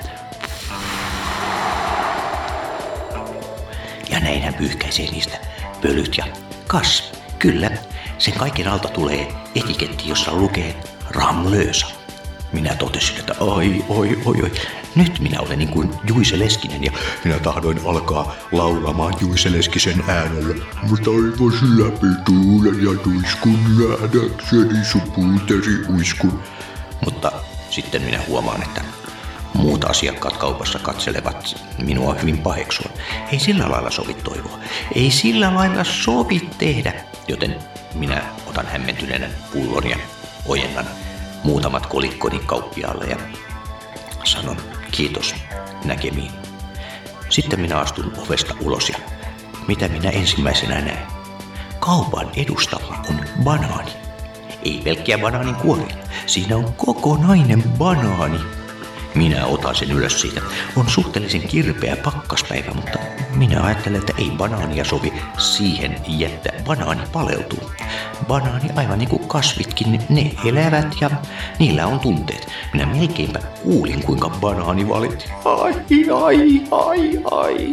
Ja 4.10 4.20
näin 4.20 4.42
hän 4.42 4.54
pyyhkäisee 4.54 5.12
niistä 5.12 5.38
pölyt 5.82 6.18
ja 6.18 6.26
kas, 6.68 7.12
kyllä, 7.40 7.72
sen 8.18 8.34
kaiken 8.34 8.68
alta 8.68 8.88
tulee 8.88 9.28
etiketti, 9.56 10.10
jossa 10.10 10.34
lukee 10.34 10.76
Ramlösa. 11.10 11.97
Minä 12.54 12.76
totesin, 12.76 13.20
että 13.20 13.36
ai, 13.40 13.86
oi, 13.90 14.20
oi, 14.26 14.42
oi. 14.42 14.52
Nyt 14.96 15.20
minä 15.20 15.40
olen 15.40 15.60
niin 15.60 15.70
kuin 15.70 15.90
Juise 16.08 16.40
Leskinen 16.40 16.84
ja 16.84 16.92
minä 17.24 17.40
tahdoin 17.40 17.80
alkaa 17.86 18.36
laulamaan 18.52 19.14
Juise 19.22 19.52
Leskisen 19.52 20.04
äänellä. 20.08 20.56
Mä 20.90 20.98
toivoisin 21.04 21.84
läpi 21.84 22.08
tuulen 22.26 22.84
ja 22.84 23.04
tuiskun 23.04 23.60
nähdäkseni 23.78 24.86
supuuteri 24.86 25.86
uiskun. 25.96 26.44
Mutta 27.06 27.32
sitten 27.70 28.02
minä 28.02 28.20
huomaan, 28.28 28.64
että 28.64 28.82
muut 29.54 29.84
asiakkaat 29.84 30.38
kaupassa 30.38 30.80
katselevat 30.80 31.56
minua 31.84 32.14
hyvin 32.14 32.38
paheksuen. 32.38 32.92
Ei 33.32 33.40
sillä 33.40 33.72
lailla 33.72 33.92
sovi 33.92 34.14
toivoa. 34.14 34.60
Ei 34.96 35.12
sillä 35.12 35.56
lailla 35.56 35.84
sovi 35.84 36.50
tehdä. 36.58 36.94
Joten 37.28 37.56
minä 37.94 38.24
otan 38.46 38.66
hämmentyneenä 38.66 39.30
pullon 39.54 39.90
ja 39.90 39.98
ojennan 40.46 40.86
muutamat 41.44 41.86
kolikkoni 41.86 42.40
kauppiaalle 42.40 43.06
ja 43.06 43.18
sanon 44.24 44.58
kiitos 44.92 45.36
näkemiin. 45.86 46.32
Sitten 47.30 47.60
minä 47.60 47.80
astun 47.80 48.14
ovesta 48.18 48.54
ulos 48.62 48.90
ja 48.90 48.98
mitä 49.68 49.88
minä 49.88 50.10
ensimmäisenä 50.10 50.82
näen? 50.82 51.08
Kaupan 51.80 52.30
edustalla 52.36 52.96
on 53.10 53.20
banaani. 53.44 53.92
Ei 54.66 54.82
pelkkiä 54.84 55.18
banaanin 55.18 55.56
kuoria. 55.56 55.96
Siinä 56.26 56.58
on 56.58 56.74
kokonainen 56.74 57.64
banaani. 57.78 58.40
Minä 59.16 59.46
otan 59.46 59.76
sen 59.76 59.92
ylös 59.92 60.22
siitä. 60.22 60.42
On 60.76 60.90
suhteellisen 60.90 61.48
kirpeä 61.48 61.96
pakkaspäivä, 61.96 62.74
mutta 62.74 63.00
minä 63.36 63.64
ajattelen, 63.64 64.00
että 64.00 64.14
ei 64.18 64.32
banaania 64.38 64.86
sovi 64.86 65.14
siihen 65.38 65.96
jättää. 66.08 66.54
Banaani 66.66 67.02
paleltuu. 67.12 67.72
Banaani, 68.28 68.70
aivan 68.76 69.00
niin 69.00 69.10
kasvitkin, 69.28 70.02
ne 70.10 70.32
elävät 70.46 70.96
ja 71.02 71.10
niillä 71.60 71.88
on 71.88 72.00
tunteet. 72.00 72.48
Minä 72.74 72.86
melkeinpä 72.86 73.40
kuulin, 73.64 74.04
kuinka 74.04 74.30
banaani 74.30 74.90
valitti. 74.90 75.26
Ai, 75.46 75.74
ai, 76.24 76.62
ai, 76.72 77.20
ai. 77.32 77.72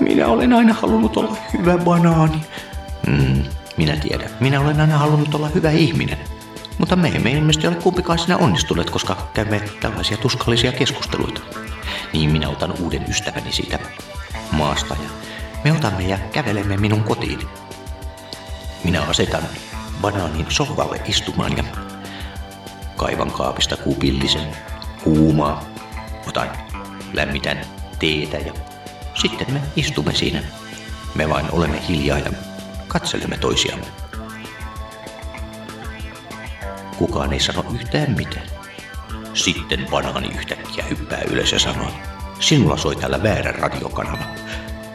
Minä 0.00 0.26
olen 0.26 0.52
aina 0.52 0.74
halunnut 0.74 1.16
olla 1.16 1.36
hyvä 1.52 1.78
banaani. 1.78 2.40
Mm, 3.06 3.42
minä 3.76 3.96
tiedän. 3.96 4.30
Minä 4.40 4.60
olen 4.60 4.80
aina 4.80 4.98
halunnut 4.98 5.34
olla 5.34 5.48
hyvä 5.48 5.70
ihminen. 5.70 6.18
Mutta 6.78 6.96
me 6.96 7.08
emme 7.08 7.30
ilmeisesti 7.30 7.66
ole 7.66 7.76
kumpikaan 7.76 8.18
siinä 8.18 8.36
onnistuneet, 8.36 8.90
koska 8.90 9.16
käymme 9.34 9.60
tällaisia 9.80 10.16
tuskallisia 10.16 10.72
keskusteluita. 10.72 11.40
Niin 12.12 12.30
minä 12.30 12.48
otan 12.48 12.74
uuden 12.80 13.04
ystäväni 13.08 13.52
siitä 13.52 13.78
maasta 14.52 14.96
ja 15.02 15.10
me 15.64 15.72
otamme 15.72 16.02
ja 16.02 16.18
kävelemme 16.32 16.76
minun 16.76 17.04
kotiin. 17.04 17.38
Minä 18.84 19.02
asetan 19.02 19.42
banaanin 20.00 20.46
sohvalle 20.48 21.00
istumaan 21.04 21.56
ja 21.56 21.64
kaivan 22.96 23.30
kaapista 23.30 23.76
kupillisen 23.76 24.56
kuumaa. 25.04 25.64
Otan 26.28 26.50
lämmitän 27.12 27.60
teetä 27.98 28.36
ja 28.36 28.52
sitten 29.14 29.52
me 29.52 29.60
istumme 29.76 30.14
siinä. 30.14 30.42
Me 31.14 31.28
vain 31.28 31.46
olemme 31.52 31.88
hiljaa 31.88 32.18
ja 32.18 32.32
katselemme 32.88 33.36
toisiamme. 33.36 33.86
Kukaan 36.98 37.32
ei 37.32 37.40
sano 37.40 37.64
yhtään 37.74 38.10
mitään. 38.10 38.46
Sitten 39.34 39.86
banaani 39.90 40.28
yhtäkkiä 40.28 40.84
hyppää 40.90 41.20
ylös 41.30 41.52
ja 41.52 41.58
sanoo, 41.58 41.90
sinulla 42.40 42.76
soi 42.76 42.96
täällä 42.96 43.22
väärä 43.22 43.52
radiokanava. 43.52 44.24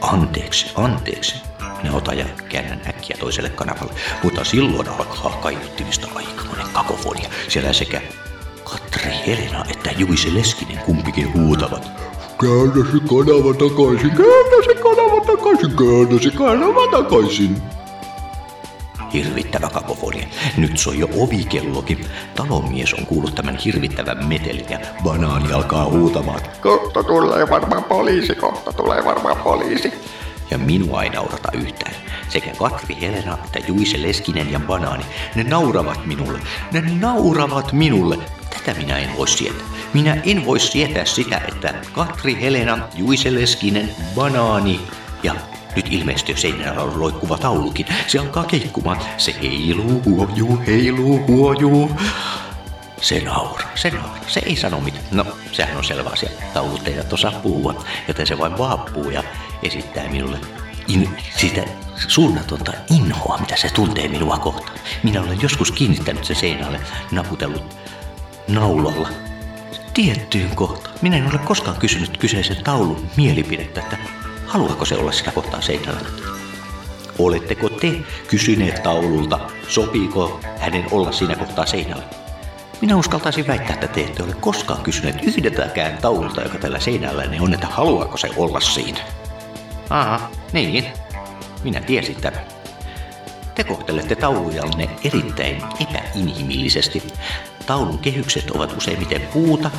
Anteeksi, 0.00 0.72
anteeksi. 0.74 1.34
Minä 1.82 1.96
otan 1.96 2.18
ja 2.18 2.26
käännän 2.48 2.80
äkkiä 2.88 3.16
toiselle 3.20 3.50
kanavalle, 3.50 3.92
mutta 4.22 4.44
silloin 4.44 4.88
alkaa 4.88 5.38
kaiuttimista 5.42 6.08
aikamoinen 6.14 6.66
kakofonia. 6.72 7.30
Siellä 7.48 7.72
sekä 7.72 8.00
Katri 8.64 9.12
Helena 9.26 9.64
että 9.70 9.90
Juise 9.96 10.34
Leskinen 10.34 10.78
kumpikin 10.78 11.34
huutavat. 11.34 11.82
Käännä 12.40 12.92
se 12.92 12.98
kanava 13.08 13.54
takaisin, 13.54 14.10
käännä 14.10 14.64
se 14.64 14.74
kanava 14.74 15.24
takaisin, 15.26 15.76
käännä 15.76 16.22
se 16.22 16.30
kanava 16.30 16.90
takaisin. 16.90 17.62
Hirvittävä 19.16 19.68
kakofonia. 19.68 20.26
Nyt 20.56 20.78
soi 20.78 20.98
jo 20.98 21.08
ovikellokin. 21.16 22.06
Talonmies 22.34 22.94
on 22.94 23.06
kuullut 23.06 23.34
tämän 23.34 23.56
hirvittävän 23.56 24.26
metelin 24.26 24.66
ja 24.70 24.78
banaani 25.04 25.52
alkaa 25.52 25.84
huutamaan. 25.84 26.40
Kohta 26.60 27.02
tulee 27.02 27.50
varmaan 27.50 27.84
poliisi, 27.84 28.34
kohta 28.34 28.72
tulee 28.72 29.04
varmaan 29.04 29.36
poliisi. 29.36 29.92
Ja 30.50 30.58
minua 30.58 31.02
ei 31.02 31.10
naurata 31.10 31.48
yhtään. 31.52 31.94
Sekä 32.28 32.50
Katri 32.58 32.96
Helena 33.00 33.38
että 33.44 33.58
Juise 33.68 34.02
Leskinen 34.02 34.52
ja 34.52 34.60
Banaani, 34.60 35.04
ne 35.34 35.44
nauravat 35.44 36.06
minulle. 36.06 36.38
Ne 36.72 36.82
nauravat 37.00 37.72
minulle. 37.72 38.18
Tätä 38.50 38.78
minä 38.80 38.98
en 38.98 39.16
voi 39.16 39.28
sietää. 39.28 39.66
Minä 39.94 40.16
en 40.24 40.46
voi 40.46 40.60
sietää 40.60 41.04
sitä, 41.04 41.40
että 41.48 41.74
Katri 41.92 42.40
Helena, 42.40 42.78
Juise 42.94 43.34
Leskinen, 43.34 43.90
Banaani 44.14 44.80
ja 45.22 45.34
nyt 45.76 45.86
ilmeisesti 45.90 46.32
jo 46.32 46.36
seinällä 46.36 46.82
on 46.82 47.00
loikkuva 47.00 47.38
taulukin. 47.38 47.86
Se 48.06 48.18
alkaa 48.18 48.44
keikkumaan. 48.44 49.00
Se 49.18 49.34
heiluu, 49.42 50.02
huojuu, 50.04 50.62
heiluu, 50.66 51.26
huojuu. 51.26 51.90
Se 53.00 53.20
nauraa, 53.20 53.70
se 53.74 53.90
nauraa. 53.90 54.18
Se 54.26 54.42
ei 54.46 54.56
sano 54.56 54.80
mitään. 54.80 55.04
No, 55.10 55.26
sehän 55.52 55.76
on 55.76 55.84
selvä 55.84 56.10
asia. 56.10 56.30
Taulut 56.54 56.88
eivät 56.88 57.12
osaa 57.12 57.32
puhua, 57.32 57.84
joten 58.08 58.26
se 58.26 58.38
vain 58.38 58.58
vaappuu 58.58 59.10
ja 59.10 59.22
esittää 59.62 60.08
minulle 60.08 60.38
in, 60.88 61.08
sitä 61.36 61.64
suunnatonta 62.08 62.72
inhoa, 62.90 63.38
mitä 63.38 63.56
se 63.56 63.68
tuntee 63.68 64.08
minua 64.08 64.38
kohtaan. 64.38 64.78
Minä 65.02 65.22
olen 65.22 65.42
joskus 65.42 65.72
kiinnittänyt 65.72 66.24
sen 66.24 66.36
seinälle, 66.36 66.80
naputellut 67.10 67.76
naulalla 68.48 69.08
tiettyyn 69.94 70.56
kohtaan. 70.56 70.94
Minä 71.02 71.16
en 71.16 71.30
ole 71.30 71.38
koskaan 71.38 71.76
kysynyt 71.76 72.18
kyseisen 72.18 72.64
taulun 72.64 73.10
mielipidettä, 73.16 73.80
että 73.80 73.96
haluaako 74.46 74.84
se 74.84 74.94
olla 74.94 75.12
sitä 75.12 75.30
kohtaa 75.30 75.60
seinällä. 75.60 76.00
Oletteko 77.18 77.68
te 77.68 77.92
kysyneet 78.28 78.82
taululta, 78.82 79.40
sopiiko 79.68 80.40
hänen 80.58 80.86
olla 80.90 81.12
siinä 81.12 81.34
kohtaa 81.34 81.66
seinällä? 81.66 82.04
Minä 82.80 82.96
uskaltaisin 82.96 83.46
väittää, 83.46 83.74
että 83.74 83.88
te 83.88 84.00
ette 84.00 84.22
ole 84.22 84.34
koskaan 84.40 84.82
kysyneet 84.82 85.22
yhdeltäkään 85.22 85.98
taululta, 85.98 86.42
joka 86.42 86.58
tällä 86.58 86.80
seinällä 86.80 87.26
niin 87.26 87.42
on, 87.42 87.54
että 87.54 87.66
haluaako 87.66 88.16
se 88.16 88.30
olla 88.36 88.60
siinä. 88.60 88.98
Aha, 89.90 90.30
niin. 90.52 90.86
Minä 91.64 91.80
tiesin 91.80 92.16
tämän. 92.16 92.40
Te 93.54 93.64
kohtelette 93.64 94.14
taulujanne 94.14 94.90
erittäin 95.04 95.62
epäinhimillisesti. 95.80 97.02
Taulun 97.66 97.98
kehykset 97.98 98.50
ovat 98.50 98.76
useimmiten 98.76 99.20
puuta. 99.32 99.70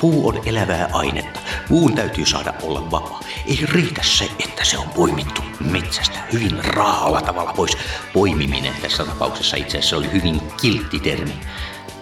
Puu 0.00 0.28
on 0.28 0.42
elävää 0.46 0.88
ainetta. 0.92 1.40
Puun 1.68 1.94
täytyy 1.94 2.26
saada 2.26 2.54
olla 2.62 2.90
vapaa. 2.90 3.20
Ei 3.46 3.58
riitä 3.62 4.02
se, 4.04 4.30
että 4.44 4.64
se 4.64 4.78
on 4.78 4.88
poimittu 4.88 5.42
metsästä 5.60 6.18
hyvin 6.32 6.64
raalla 6.64 7.20
tavalla 7.20 7.52
pois. 7.52 7.76
Poimiminen 8.12 8.74
tässä 8.82 9.04
tapauksessa 9.04 9.56
itse 9.56 9.78
asiassa 9.78 9.96
oli 9.96 10.12
hyvin 10.12 10.40
kiltti 10.60 11.00
termi. 11.00 11.32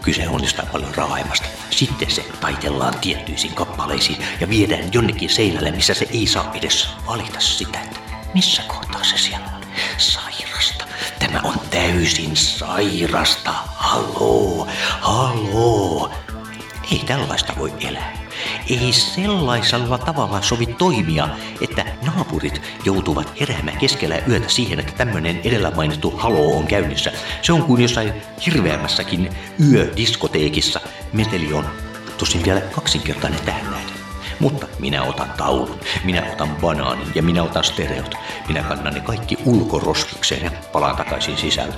Kyse 0.03 0.29
on 0.29 0.43
jostain 0.43 0.69
paljon 0.69 0.95
raaemmasta. 0.95 1.49
Sitten 1.71 2.11
se 2.11 2.25
taitellaan 2.41 2.99
tiettyisiin 3.01 3.55
kappaleisiin 3.55 4.25
ja 4.41 4.49
viedään 4.49 4.93
jonnekin 4.93 5.31
seinälle, 5.31 5.71
missä 5.71 5.95
se 5.95 6.07
ei 6.11 6.27
saa 6.27 6.53
edes 6.55 6.89
valita 7.07 7.41
sitä, 7.41 7.81
että 7.81 8.01
missä 8.35 8.63
kohtaa 8.67 9.05
se 9.05 9.19
siellä 9.19 9.47
on. 9.57 9.63
Sairasta. 9.99 10.85
Tämä 11.21 11.41
on 11.45 11.55
täysin 11.71 12.37
sairasta. 12.37 13.55
Haloo, 13.67 14.69
haloo. 15.01 16.11
Ei 16.93 16.99
tällaista 17.07 17.53
voi 17.59 17.73
elää. 17.81 18.13
Ei 18.71 18.93
sellaisella 18.93 19.99
tavalla 19.99 20.43
sovi 20.43 20.67
toimia, 20.67 21.29
että 21.61 21.85
naapurit 22.07 22.63
joutuvat 22.85 23.41
heräämään 23.41 23.79
keskellä 23.79 24.19
yötä 24.29 24.49
siihen, 24.49 24.81
että 24.81 24.93
tämmöinen 24.93 25.41
edellä 25.45 25.71
mainittu 25.71 26.11
halo 26.11 26.57
on 26.57 26.67
käynnissä. 26.67 27.13
Se 27.43 27.53
on 27.53 27.63
kuin 27.63 27.83
jossain 27.83 28.13
hirveämmässäkin 28.47 29.31
yödiskoteekissa. 29.73 30.81
Meteli 31.13 31.53
on 31.53 31.65
tosin 32.19 32.45
vielä 32.45 32.61
kaksinkertainen 32.61 33.41
tähän 33.41 33.71
nähden. 33.71 34.00
Mutta 34.41 34.67
minä 34.79 35.03
otan 35.03 35.33
taulun, 35.37 35.81
minä 36.05 36.33
otan 36.33 36.57
banaanin 36.61 37.13
ja 37.15 37.23
minä 37.23 37.43
otan 37.43 37.65
stereot. 37.65 38.15
Minä 38.49 38.63
kannan 38.63 38.95
ne 38.95 39.01
kaikki 39.01 39.37
ulkoroskikseen 39.45 40.45
ja 40.45 40.51
palaan 40.73 40.97
takaisin 40.97 41.37
sisälle. 41.37 41.75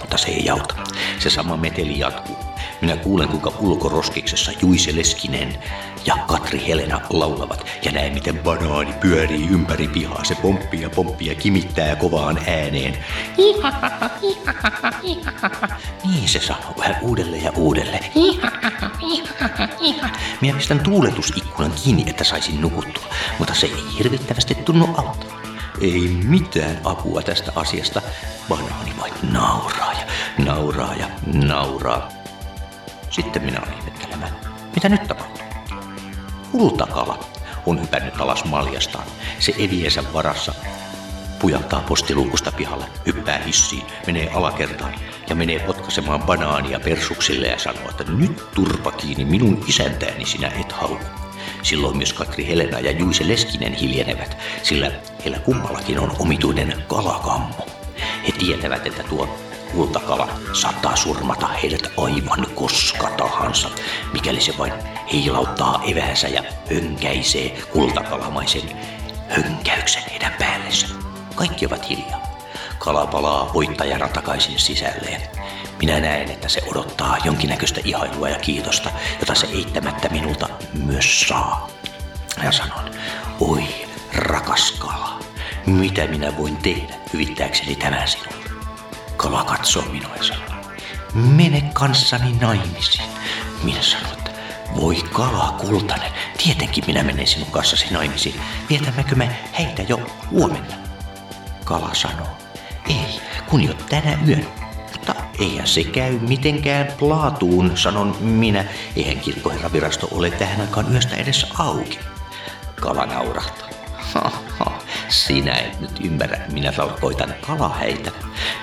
Mutta 0.00 0.18
se 0.18 0.28
ei 0.28 0.50
auta. 0.50 0.74
Se 1.18 1.30
sama 1.30 1.56
meteli 1.56 1.98
jatkuu. 1.98 2.33
Minä 2.84 2.96
kuulen, 2.96 3.28
kuinka 3.28 3.52
ulkoroskiksessa 3.60 4.52
Juise 4.62 4.96
Leskinen 4.96 5.58
ja 6.06 6.16
Katri 6.26 6.66
Helena 6.66 7.00
laulavat 7.10 7.66
ja 7.84 7.92
näen, 7.92 8.14
miten 8.14 8.38
banaani 8.38 8.92
pyörii 8.92 9.48
ympäri 9.48 9.88
pihaa. 9.88 10.24
Se 10.24 10.34
pomppii 10.34 10.82
ja 10.82 10.90
pomppii 10.90 11.28
ja 11.28 11.34
kimittää 11.34 11.96
kovaan 11.96 12.38
ääneen. 12.38 12.98
Niin 16.04 16.28
se 16.28 16.40
sanoo 16.40 16.74
vähän 16.78 16.96
uudelleen 17.02 17.44
ja 17.44 17.52
ihahaha. 18.14 18.90
Minä 20.40 20.56
pistän 20.56 20.80
tuuletusikkunan 20.80 21.72
kiinni, 21.84 22.04
että 22.06 22.24
saisin 22.24 22.60
nukuttua, 22.60 23.04
mutta 23.38 23.54
se 23.54 23.66
ei 23.66 23.84
hirvittävästi 23.98 24.54
tunnu 24.54 24.86
auttaa. 24.96 25.40
Ei 25.80 26.18
mitään 26.24 26.80
apua 26.84 27.22
tästä 27.22 27.52
asiasta. 27.56 28.02
Banaani 28.48 28.92
vain 29.00 29.12
nauraa 29.32 29.92
ja 29.92 30.06
nauraa 30.44 30.94
ja 30.94 31.06
nauraa. 31.26 32.13
Sitten 33.14 33.42
minä 33.42 33.60
olin 33.60 33.78
ihmettelemään, 33.78 34.32
mitä 34.74 34.88
nyt 34.88 35.08
tapahtuu. 35.08 35.42
Kultakala 36.52 37.24
on 37.66 37.82
hypännyt 37.82 38.20
alas 38.20 38.44
maljastaan. 38.44 39.04
Se 39.38 39.54
eviensä 39.58 40.04
varassa 40.12 40.54
pujahtaa 41.40 41.80
postiluukusta 41.80 42.52
pihalle, 42.52 42.84
hyppää 43.06 43.38
hissiin, 43.38 43.82
menee 44.06 44.30
alakertaan 44.30 44.94
ja 45.28 45.34
menee 45.34 45.58
potkaisemaan 45.58 46.22
banaania 46.22 46.80
persuksille 46.80 47.46
ja 47.46 47.58
sanoo, 47.58 47.90
että 47.90 48.04
nyt 48.04 48.42
turpa 48.54 48.90
kiinni 48.92 49.24
minun 49.24 49.64
isäntäni 49.68 50.26
sinä 50.26 50.48
et 50.60 50.72
hauku. 50.72 51.04
Silloin 51.62 51.96
myös 51.96 52.12
Katri 52.12 52.46
Helena 52.46 52.80
ja 52.80 52.90
Juise 52.90 53.28
Leskinen 53.28 53.72
hiljenevät, 53.72 54.36
sillä 54.62 54.90
heillä 55.24 55.38
kummallakin 55.38 56.00
on 56.00 56.16
omituinen 56.18 56.84
kalakammo. 56.88 57.66
He 58.26 58.32
tietävät, 58.38 58.86
että 58.86 59.02
tuo 59.02 59.38
kultakala 59.74 60.28
saattaa 60.52 60.96
surmata 60.96 61.46
heidät 61.46 61.92
aivan 61.96 62.46
koska 62.54 63.10
tahansa, 63.10 63.70
mikäli 64.12 64.40
se 64.40 64.58
vain 64.58 64.72
heilauttaa 65.12 65.82
eväänsä 65.86 66.28
ja 66.28 66.42
hönkäisee 66.74 67.62
kultakalamaisen 67.72 68.76
hönkäyksen 69.28 70.02
heidän 70.10 70.34
päällensä. 70.38 70.86
Kaikki 71.34 71.66
ovat 71.66 71.88
hiljaa. 71.88 72.22
Kala 72.78 73.06
palaa 73.06 73.50
voittajana 73.54 74.08
takaisin 74.08 74.58
sisälleen. 74.58 75.20
Minä 75.78 76.00
näen, 76.00 76.30
että 76.30 76.48
se 76.48 76.62
odottaa 76.70 77.16
jonkinnäköistä 77.24 77.80
ihailua 77.84 78.28
ja 78.28 78.38
kiitosta, 78.38 78.90
jota 79.20 79.34
se 79.34 79.46
eittämättä 79.46 80.08
minulta 80.08 80.48
myös 80.84 81.20
saa. 81.20 81.68
Ja 82.44 82.52
sanon, 82.52 82.90
oi 83.40 83.64
rakas 84.14 84.70
kala, 84.70 85.18
mitä 85.66 86.06
minä 86.06 86.36
voin 86.36 86.56
tehdä 86.56 86.94
hyvittääkseni 87.12 87.76
tämän 87.76 88.08
sinulle? 88.08 88.53
Kala 89.16 89.44
katsoo 89.44 89.82
minua 89.82 90.16
ja 90.16 90.22
sanoo, 90.22 90.72
mene 91.14 91.70
kanssani 91.72 92.36
naimisiin. 92.40 93.10
Minä 93.62 93.82
sanon, 93.82 94.12
että 94.12 94.30
voi 94.76 94.96
kala 95.12 95.54
kultainen, 95.60 96.12
tietenkin 96.44 96.84
minä 96.86 97.02
menen 97.02 97.26
sinun 97.26 97.50
kanssasi 97.50 97.86
naimisiin. 97.90 98.40
Vietämmekö 98.70 99.14
me 99.14 99.36
heitä 99.58 99.82
jo 99.82 100.00
huomenna? 100.30 100.74
Kala 101.64 101.90
sanoo, 101.94 102.36
ei, 102.88 103.20
kun 103.46 103.62
jo 103.64 103.74
tänä 103.74 104.18
yön. 104.28 104.46
Mutta 104.92 105.14
eihän 105.38 105.66
se 105.66 105.84
käy 105.84 106.18
mitenkään 106.18 106.86
plaatuun, 106.98 107.76
sanon 107.76 108.16
minä. 108.20 108.64
Eihän 108.96 109.20
kirkkoherravirasto 109.20 110.08
ole 110.10 110.30
tähän 110.30 110.60
aikaan 110.60 110.92
yöstä 110.92 111.16
edes 111.16 111.46
auki. 111.58 111.98
Kala 112.80 113.06
naurahtaa. 113.06 113.68
Ha, 114.14 114.30
ha, 114.58 114.73
sinä 115.14 115.52
et 115.52 115.80
nyt 115.80 116.00
ymmärrä, 116.04 116.38
minä 116.52 116.72
koitan 117.00 117.34
kalaheitä. 117.40 118.10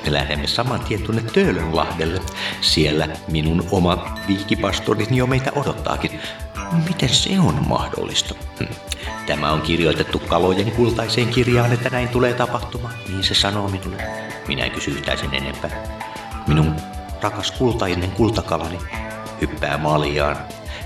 Me 0.05 0.13
lähdemme 0.13 0.47
saman 0.47 0.79
tien 0.79 1.01
tuonne 1.01 1.21
Töölönlahdelle. 1.21 2.21
Siellä 2.61 3.07
minun 3.27 3.67
oma 3.71 4.15
viikipastorini 4.27 5.17
jo 5.17 5.27
meitä 5.27 5.51
odottaakin. 5.55 6.19
Miten 6.87 7.09
se 7.09 7.39
on 7.39 7.67
mahdollista? 7.67 8.35
Hm. 8.59 8.65
Tämä 9.27 9.51
on 9.51 9.61
kirjoitettu 9.61 10.19
kalojen 10.19 10.71
kultaiseen 10.71 11.27
kirjaan, 11.27 11.73
että 11.73 11.89
näin 11.89 12.09
tulee 12.09 12.33
tapahtumaan. 12.33 12.93
Niin 13.07 13.23
se 13.23 13.33
sanoo 13.33 13.69
minulle. 13.69 14.03
Minä 14.47 14.63
en 14.63 14.71
kysy 14.71 14.91
yhtään 14.91 15.17
sen 15.17 15.33
enempää. 15.33 15.71
Minun 16.47 16.75
rakas 17.21 17.51
kultainen 17.51 18.11
kultakalani 18.11 18.77
hyppää 19.41 19.77
maljaan 19.77 20.37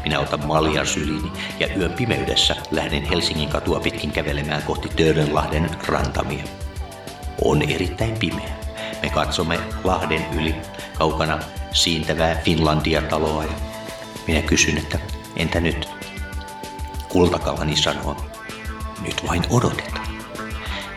minä 0.06 0.20
otan 0.20 0.48
maljan 0.48 0.88
syliini 0.88 1.32
ja 1.60 1.68
yön 1.78 1.94
pimeydessä 1.94 2.56
lähden 2.72 3.04
Helsingin 3.04 3.50
katua 3.50 3.80
pitkin 3.80 4.12
kävelemään 4.12 4.64
kohti 4.64 4.90
Töölönlahden 4.90 5.70
rantamia. 5.88 6.44
On 7.42 7.62
erittäin 7.62 8.18
pimeä. 8.20 8.50
Me 9.02 9.10
katsomme 9.10 9.60
Lahden 9.84 10.26
yli 10.34 10.56
kaukana 10.98 11.40
siintävää 11.72 12.36
Finlandia-taloa 12.36 13.44
ja 13.44 13.54
minä 14.28 14.42
kysyn, 14.42 14.78
että 14.78 15.00
entä 15.36 15.60
nyt? 15.60 15.90
Kultakalani 17.10 17.76
sanoo, 17.76 18.18
nyt 19.02 19.28
vain 19.28 19.44
odotetaan. 19.50 20.08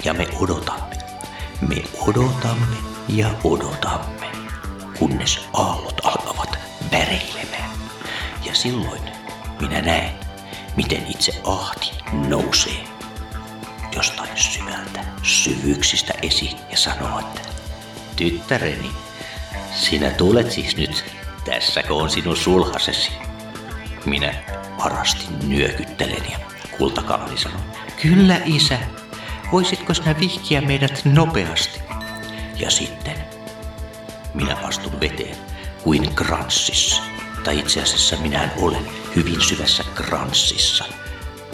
Ja 0.05 0.15
me 0.15 0.27
odotamme. 0.41 0.97
Me 1.69 1.83
odotamme 2.07 2.77
ja 3.09 3.29
odotamme, 3.45 4.27
kunnes 4.99 5.49
aallot 5.53 6.01
alkavat 6.05 6.59
väreilemään. 6.93 7.78
Ja 8.49 8.55
silloin 8.55 9.03
minä 9.61 9.83
näen, 9.83 10.11
miten 10.77 11.07
itse 11.07 11.41
ahti 11.45 11.91
nousee 12.13 12.85
jostain 13.97 14.31
syvältä 14.35 15.05
syvyyksistä 15.23 16.15
esiin 16.23 16.57
ja 16.71 16.77
sanoo, 16.77 17.19
että 17.19 17.41
tyttäreni, 18.17 18.91
sinä 19.75 20.11
tulet 20.11 20.53
siis 20.53 20.77
nyt, 20.77 21.05
tässäkö 21.45 21.95
on 21.95 22.11
sinun 22.11 22.37
sulhasesi? 22.37 23.13
Minä 24.07 24.35
parasti 24.79 25.25
nyökyttelen 25.47 26.31
ja 26.31 26.39
kultakalani 26.79 27.39
sanoo, 27.39 27.61
kyllä 28.03 28.41
isä, 28.45 28.79
voisitko 29.53 29.95
sinä 29.95 30.15
vihkiä 30.21 30.61
meidät 30.61 31.05
nopeasti? 31.05 31.81
Ja 32.57 32.71
sitten 32.71 33.17
minä 34.35 34.57
astun 34.57 35.01
veteen 35.01 35.37
kuin 35.83 36.11
granssissa 36.15 37.18
mutta 37.39 37.51
itse 37.51 37.83
asiassa 37.83 38.17
minä 38.17 38.51
olen 38.57 38.87
hyvin 39.17 39.41
syvässä 39.41 39.85
kranssissa. 39.95 40.85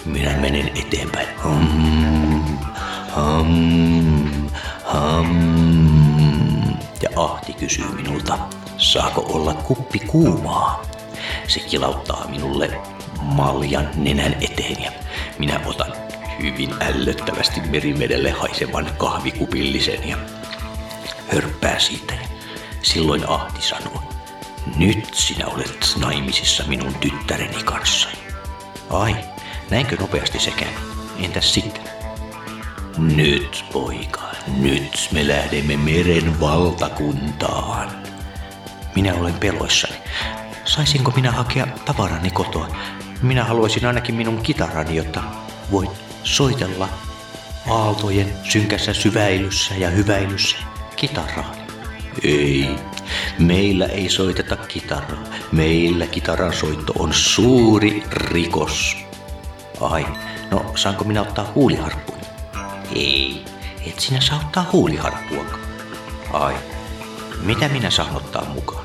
Minä 0.05 0.37
menen 0.37 0.71
eteenpäin. 0.75 1.29
Hum, 1.45 1.69
hum, 3.17 4.51
hum. 4.93 5.19
Ja 7.03 7.11
Ahti 7.17 7.53
kysyy 7.53 7.89
minulta, 7.89 8.39
saako 8.79 9.27
olla 9.29 9.55
kuppi 9.55 9.99
kuumaa? 9.99 10.83
Se 11.49 11.61
kilauttaa 11.61 12.27
minulle 12.29 12.81
maljan 13.23 13.91
nenän 13.95 14.37
eteen 14.41 14.83
ja 14.83 14.93
minä 15.39 15.61
otan 15.67 15.93
hyvin 16.43 16.71
ällöttävästi 16.81 17.61
merivedelle 17.61 18.31
haisevan 18.31 18.91
kahvikupillisen 18.99 20.09
ja 20.09 20.17
hörppää 21.33 21.79
siitä. 21.79 22.15
Silloin 22.83 23.29
Ahti 23.29 23.63
sanoo, 23.63 24.14
nyt 24.77 25.15
sinä 25.15 25.47
olet 25.47 25.95
naimisissa 26.01 26.65
minun 26.67 26.95
tyttäreni 26.95 27.63
kanssa. 27.65 28.09
Ai, 28.91 29.17
näinkö 29.71 29.97
nopeasti 30.01 30.39
se 30.39 30.51
käy? 30.51 30.69
Entäs 31.19 31.55
sitten? 31.55 31.83
Nyt, 32.99 33.65
poika, 33.73 34.23
nyt 34.57 35.09
me 35.13 35.29
lähdemme 35.29 35.77
meren 35.77 36.41
valtakuntaan. 36.41 37.91
Minä 38.95 39.15
olen 39.15 39.35
peloissani. 39.35 39.95
Saisinko 40.65 41.11
minä 41.17 41.31
hakea 41.31 41.67
tavarani 41.85 42.31
kotoa? 42.31 42.69
Minä 43.23 43.45
haluaisin 43.45 43.87
ainakin 43.87 44.15
minun 44.15 44.43
kitarani, 44.43 44.97
jotta 44.97 45.23
voin 45.71 45.91
soitella 46.25 46.89
aaltojen 47.71 48.33
synkässä 48.43 48.95
syväilyssä 48.95 49.75
ja 49.75 49.91
hyväilyssä 49.91 50.57
kitaraa. 50.97 51.55
Ei, 52.23 52.77
Meillä 53.39 53.87
ei 53.87 54.09
soiteta 54.09 54.57
kitaraa. 54.57 55.25
Meillä 55.53 56.07
kitaran 56.07 56.53
soitto 56.53 56.93
on 56.99 57.13
suuri 57.13 58.03
rikos. 58.11 58.97
Ai, 59.81 60.07
no 60.51 60.73
saanko 60.75 61.05
minä 61.05 61.23
ottaa 61.23 61.53
huuliharppun? 61.55 62.19
Ei, 62.95 63.45
et 63.87 64.01
sinä 64.01 64.21
saa 64.21 64.41
ottaa 64.45 64.69
huuliharppua. 64.73 65.45
Ai, 66.33 66.55
mitä 67.43 67.69
minä 67.69 67.91
saan 67.91 68.17
ottaa 68.17 68.45
mukaan? 68.45 68.85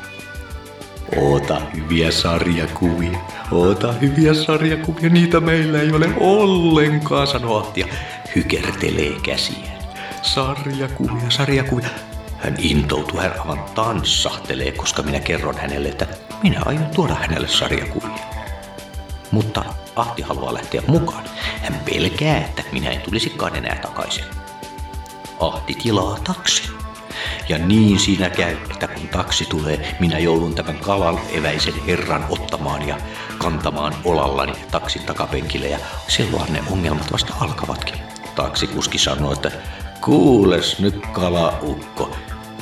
Ota 1.18 1.62
hyviä 1.76 2.12
sarjakuvia, 2.12 3.20
ota 3.52 3.92
hyviä 3.92 4.34
sarjakuvia, 4.34 5.10
niitä 5.10 5.40
meillä 5.40 5.82
ei 5.82 5.92
ole 5.92 6.10
ollenkaan, 6.20 7.28
sanoo 7.28 7.58
Ahti 7.58 7.82
ja 7.82 7.88
hykertelee 8.36 9.14
käsiään. 9.24 9.80
Sarjakuvia, 10.22 11.30
sarjakuvia. 11.30 11.90
Hän 12.40 12.56
intoutuu, 12.58 13.20
hän 13.20 13.40
aivan 13.40 13.64
tanssahtelee, 13.76 14.72
koska 14.72 15.04
minä 15.04 15.20
kerron 15.20 15.58
hänelle, 15.58 15.90
että 15.90 16.08
minä 16.44 16.62
aion 16.66 16.86
tuoda 16.96 17.16
hänelle 17.16 17.48
sarjakuvia. 17.48 18.20
Mutta 19.32 19.64
Ahti 20.00 20.22
haluaa 20.22 20.54
lähteä 20.54 20.82
mukaan. 20.88 21.24
Hän 21.62 21.82
pelkää, 21.86 22.38
että 22.38 22.64
minä 22.72 22.90
en 22.90 23.02
tulisikaan 23.02 23.56
enää 23.56 23.80
takaisin. 23.82 24.26
Ahti 25.40 25.74
tilaa 25.74 26.20
taksi. 26.24 26.72
Ja 27.50 27.58
niin 27.58 28.00
siinä 28.00 28.30
käy, 28.30 28.58
että 28.72 28.88
kun 28.88 29.08
taksi 29.08 29.46
tulee, 29.46 29.96
minä 30.00 30.20
joudun 30.20 30.56
tämän 30.56 30.80
kalan 30.80 31.20
eväisen 31.32 31.86
herran 31.88 32.26
ottamaan 32.30 32.88
ja 32.88 32.98
kantamaan 33.38 33.96
olallani 34.04 34.54
taksin 34.72 35.04
takapenkille 35.04 35.68
ja 35.68 35.80
silloin 36.08 36.54
ne 36.54 36.64
ongelmat 36.72 37.12
vasta 37.12 37.34
alkavatkin. 37.40 37.96
Taksikuski 38.36 38.98
sanoo, 38.98 39.34
että 39.34 39.52
kuules 40.02 40.80
nyt 40.80 41.06
kalaukko, 41.12 42.16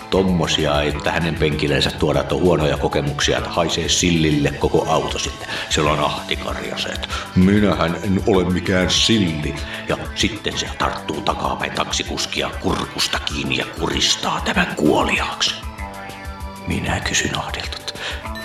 tommosia, 0.09 0.81
että 0.81 1.11
hänen 1.11 1.35
penkilleensä 1.35 1.91
tuoda 1.91 2.23
on 2.31 2.41
huonoja 2.41 2.77
kokemuksia, 2.77 3.37
että 3.37 3.49
haisee 3.49 3.89
sillille 3.89 4.51
koko 4.51 4.85
auto 4.89 5.19
sitten. 5.19 5.47
Siellä 5.69 5.91
on 5.91 5.99
ahtikarjaset. 5.99 7.09
Minähän 7.35 7.97
en 8.03 8.23
ole 8.27 8.53
mikään 8.53 8.89
silli. 8.89 9.55
Ja 9.87 9.97
sitten 10.15 10.57
se 10.57 10.69
tarttuu 10.77 11.21
takapäin 11.21 11.71
taksikuskia 11.71 12.49
kurkusta 12.59 13.19
kiinni 13.19 13.57
ja 13.57 13.65
kuristaa 13.79 14.41
tämän 14.45 14.67
kuoliaaksi. 14.75 15.55
Minä 16.67 16.99
kysyn 16.99 17.37
Ahdilta, 17.37 17.77
että 17.79 17.93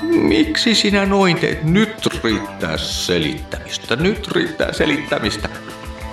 miksi 0.02 0.74
sinä 0.74 1.06
noin 1.06 1.36
teet? 1.36 1.64
Nyt 1.64 2.08
riittää 2.24 2.76
selittämistä, 2.76 3.96
nyt 3.96 4.28
riittää 4.28 4.72
selittämistä. 4.72 5.48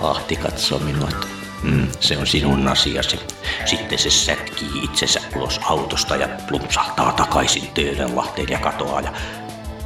Ahti 0.01 0.35
katsoo 0.35 0.79
minua, 0.79 1.09
että 1.09 1.38
Mm, 1.63 1.87
se 1.99 2.17
on 2.17 2.27
sinun 2.27 2.67
asiasi. 2.67 3.19
Sitten 3.65 3.99
se 3.99 4.09
sätkii 4.09 4.83
itsensä 4.83 5.21
ulos 5.35 5.59
autosta 5.63 6.15
ja 6.15 6.29
plumpsahtaa 6.47 7.11
takaisin 7.11 7.67
Töölönlahteen 7.73 8.49
ja 8.49 8.59
katoaa. 8.59 9.01
Ja 9.01 9.13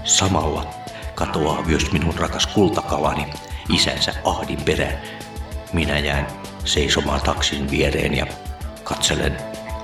samalla 0.04 0.74
katoaa 1.16 1.62
myös 1.62 1.92
minun 1.92 2.14
rakas 2.18 2.48
kultakalani 2.48 3.26
isänsä 3.70 4.14
Ahdin 4.24 4.62
perään. 4.62 5.02
Minä 5.74 6.00
jään 6.00 6.28
seisomaan 6.66 7.22
taksin 7.22 7.72
viereen 7.72 8.18
ja 8.18 8.28
katselen 8.84 9.38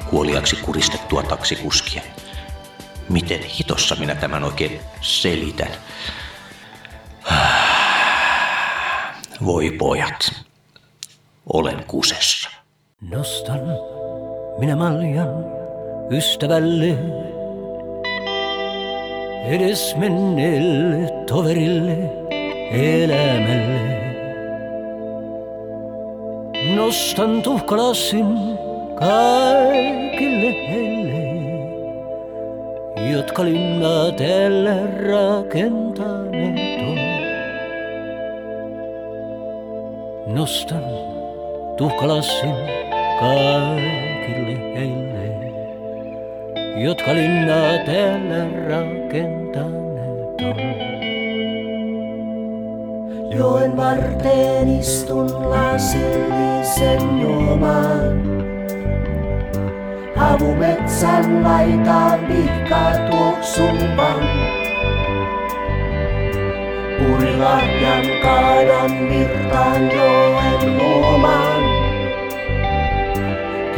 kuoliaksi 0.09 0.55
kuristettua 0.55 1.23
taksikuskia. 1.23 2.01
Miten 3.09 3.43
hitossa 3.43 3.95
minä 3.95 4.15
tämän 4.15 4.43
oikein 4.43 4.79
selitän? 5.01 5.71
Voi 9.45 9.71
pojat, 9.71 10.48
olen 11.53 11.83
kusessa. 11.87 12.49
Nostan 13.01 13.61
minä 14.57 14.75
maljan 14.75 15.45
ystävälle, 16.11 16.97
edes 19.45 19.95
menneelle 19.95 21.25
toverille 21.27 21.97
elämälle. 22.71 23.99
Nostan 26.75 27.41
tuhkalassin 27.41 28.37
kaikille 28.95 30.53
heille, 30.69 31.29
jotka 33.11 33.45
linnaa 33.45 34.11
täällä 34.11 34.75
rakentaneet 35.09 36.81
on. 36.81 36.99
Nostan 40.35 41.08
tuhkalassin 41.79 42.55
kaikille 43.19 44.55
heille, 44.75 45.25
jotka 46.83 47.13
linnaa 47.13 47.77
täällä 47.85 48.45
rakentaneet 48.69 50.41
on. 50.41 50.59
Joen 53.37 53.77
varteen 53.77 54.79
istun 54.79 55.49
lasillisen 55.49 57.21
juomaan. 57.21 58.29
Havumetsän 60.15 61.43
laitaan 61.43 62.27
vihkaa 62.27 62.91
tuoksuvan. 63.09 64.49
Purilahjan 66.99 68.05
kaadan 68.21 69.09
virtaan 69.09 69.91
joen 69.91 70.77
luomaan. 70.77 71.68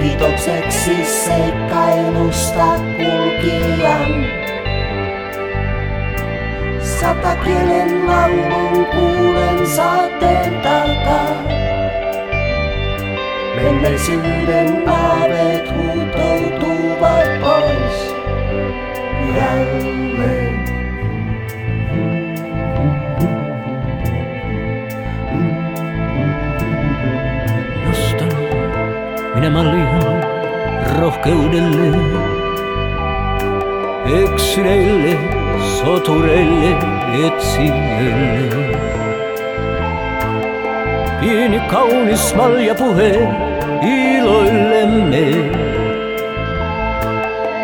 Kiitokseksi 0.02 1.06
seikkailusta 1.06 2.66
kulkijan. 2.98 4.26
Sata 6.80 7.36
kielen 7.36 8.08
laulun 8.08 8.86
kuulen 8.86 9.68
saateen 9.68 10.54
takaa. 10.62 11.44
Menneisyyden 13.56 14.90
aaveet 14.90 15.70
huutoutuvat 15.76 17.42
pois 17.42 18.16
jälleen. 19.36 20.61
Minä 29.42 29.50
mallihan 29.50 30.24
rohkeudelle, 31.00 31.98
eksyneille, 34.24 35.18
sotureille, 35.60 36.70
etsijöille. 37.28 38.78
Pieni 41.20 41.60
kaunis 41.60 42.36
malja 42.36 42.76
puhe 42.76 43.28
iloillemme, 43.82 45.26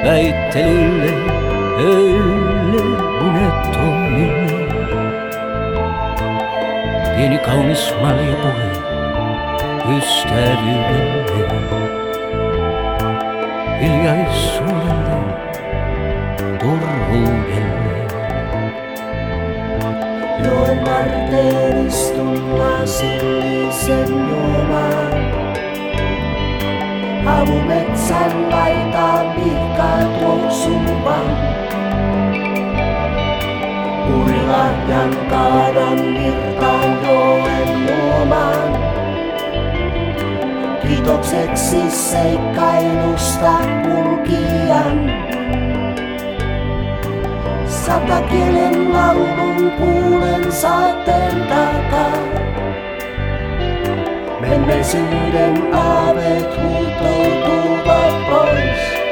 väittelylle, 0.06 1.14
öille, 1.80 2.82
unettomille. 3.28 4.68
Pieni 7.16 7.38
kaunis 7.38 7.94
malja 8.02 8.36
puhe 8.36 8.77
ystävyydelle, 9.96 11.38
hiljaisuudelle, 13.82 15.20
turhuudelle. 16.60 17.98
Joen 20.46 20.86
varteen 20.86 21.88
istun 21.88 22.60
lasillisen 22.60 24.10
juomaan. 24.10 25.18
Havumetsän 27.26 28.50
laitaan 28.50 29.26
pihkaa 29.36 30.04
tuoksuvan. 30.20 31.28
Urilahjan 34.22 35.16
kaadan 35.30 35.98
virtaan 35.98 36.98
joen 37.08 37.86
luomaan. 37.86 38.77
Kiitokseksi 41.08 41.92
seikkailusta 41.92 43.52
kulkijan. 43.84 45.12
Sata 47.68 48.22
kielen 48.22 48.94
laulun 48.94 49.72
kuulen 49.72 50.52
saateen 50.52 51.42
takaa. 51.42 52.12
Menneisyyden 54.40 55.74
aaveet 55.74 56.50
huutoutuvat 56.64 58.30
pois 58.30 59.07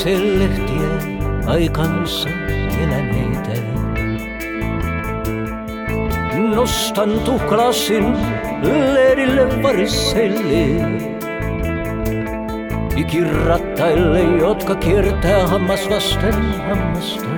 Valaise 0.00 0.38
lehtien 0.38 1.46
aikansa 1.46 2.28
eläneitä. 2.82 3.62
Nostan 6.54 7.20
tuhkalassin 7.24 8.16
leirille 8.92 9.62
varisseille. 9.62 10.88
Ikirattaille, 12.96 14.20
jotka 14.20 14.74
kiertää 14.74 15.46
hammas 15.46 15.90
vasten 15.90 16.34
hammasta. 16.68 17.28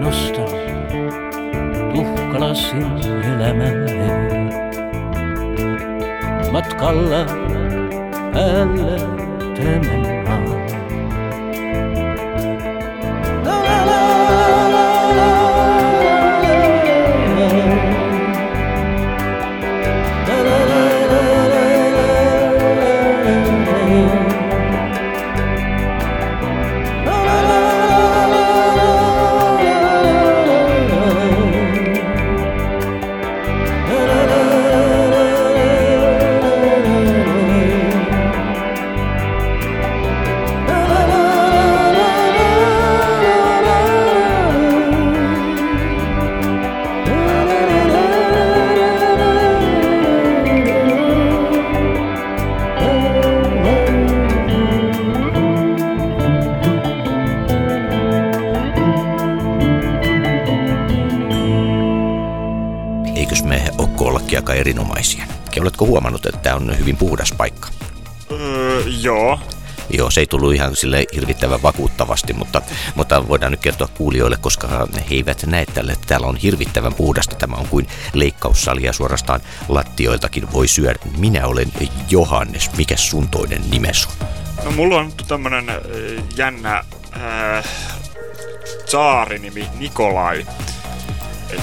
Nostan 0.00 0.50
tuhkalasin 1.94 2.86
elämälle. 3.24 4.10
Matkalla 6.52 7.26
päällä 8.32 9.19
tämän 9.60 10.19
huomannut, 65.90 66.26
että 66.26 66.40
tämä 66.40 66.56
on 66.56 66.78
hyvin 66.78 66.96
puhdas 66.96 67.32
paikka? 67.32 67.68
Öö, 68.30 68.82
joo. 69.00 69.38
Joo, 69.92 70.10
se 70.10 70.20
ei 70.20 70.26
tullut 70.26 70.54
ihan 70.54 70.76
sille 70.76 71.04
hirvittävän 71.14 71.62
vakuuttavasti, 71.62 72.32
mutta, 72.32 72.62
mutta 72.94 73.28
voidaan 73.28 73.52
nyt 73.52 73.60
kertoa 73.60 73.88
kuulijoille, 73.88 74.36
koska 74.36 74.68
he 75.10 75.14
eivät 75.14 75.46
näe 75.46 75.66
tälle, 75.66 75.92
että 75.92 76.06
täällä 76.06 76.26
on 76.26 76.36
hirvittävän 76.36 76.94
puhdasta. 76.94 77.36
Tämä 77.36 77.56
on 77.56 77.68
kuin 77.68 77.86
leikkaussali 78.12 78.82
ja 78.82 78.92
suorastaan 78.92 79.40
lattioiltakin 79.68 80.52
voi 80.52 80.68
syödä. 80.68 80.98
Minä 81.18 81.46
olen 81.46 81.72
Johannes. 82.10 82.70
Mikä 82.76 82.96
sun 82.96 83.28
toinen 83.28 83.70
nimes 83.70 84.06
on? 84.06 84.26
No 84.64 84.70
mulla 84.70 84.96
on 84.96 85.12
tämmönen 85.28 85.64
jännä 86.36 86.84
äh, 87.16 87.64
tsaarinimi 88.84 89.66
Nikolai. 89.78 90.46
Et, 91.50 91.60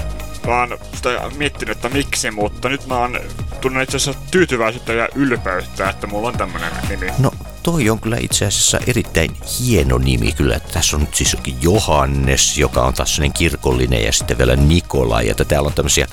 mä 0.47 0.59
oon 0.59 0.77
sitä 0.95 1.09
miettinyt, 1.37 1.77
että 1.77 1.89
miksi, 1.89 2.31
mutta 2.31 2.69
nyt 2.69 2.87
mä 2.87 2.97
oon 2.97 3.19
tunnen 3.67 3.83
itse 3.83 3.97
asiassa 3.97 4.21
tyytyväisyyttä 4.31 4.93
ja 4.93 5.09
ylpeyttä, 5.15 5.89
että 5.89 6.07
mulla 6.07 6.27
on 6.27 6.37
tämmönen 6.37 6.71
nimi. 6.89 7.07
No 7.19 7.31
toi 7.63 7.89
on 7.89 7.99
kyllä 7.99 8.17
itse 8.19 8.45
asiassa 8.45 8.79
erittäin 8.87 9.31
hieno 9.59 9.97
nimi 9.97 10.31
kyllä. 10.31 10.59
Tässä 10.59 10.97
on 10.97 11.01
nyt 11.01 11.15
siis 11.15 11.37
Johannes, 11.61 12.57
joka 12.57 12.81
on 12.81 12.93
taas 12.93 13.21
kirkollinen 13.33 14.03
ja 14.03 14.11
sitten 14.11 14.37
vielä 14.37 14.55
Nikolai. 14.55 15.29
Että 15.29 15.45
täällä 15.45 15.67
on 15.67 15.73
tämmöisiä 15.73 16.07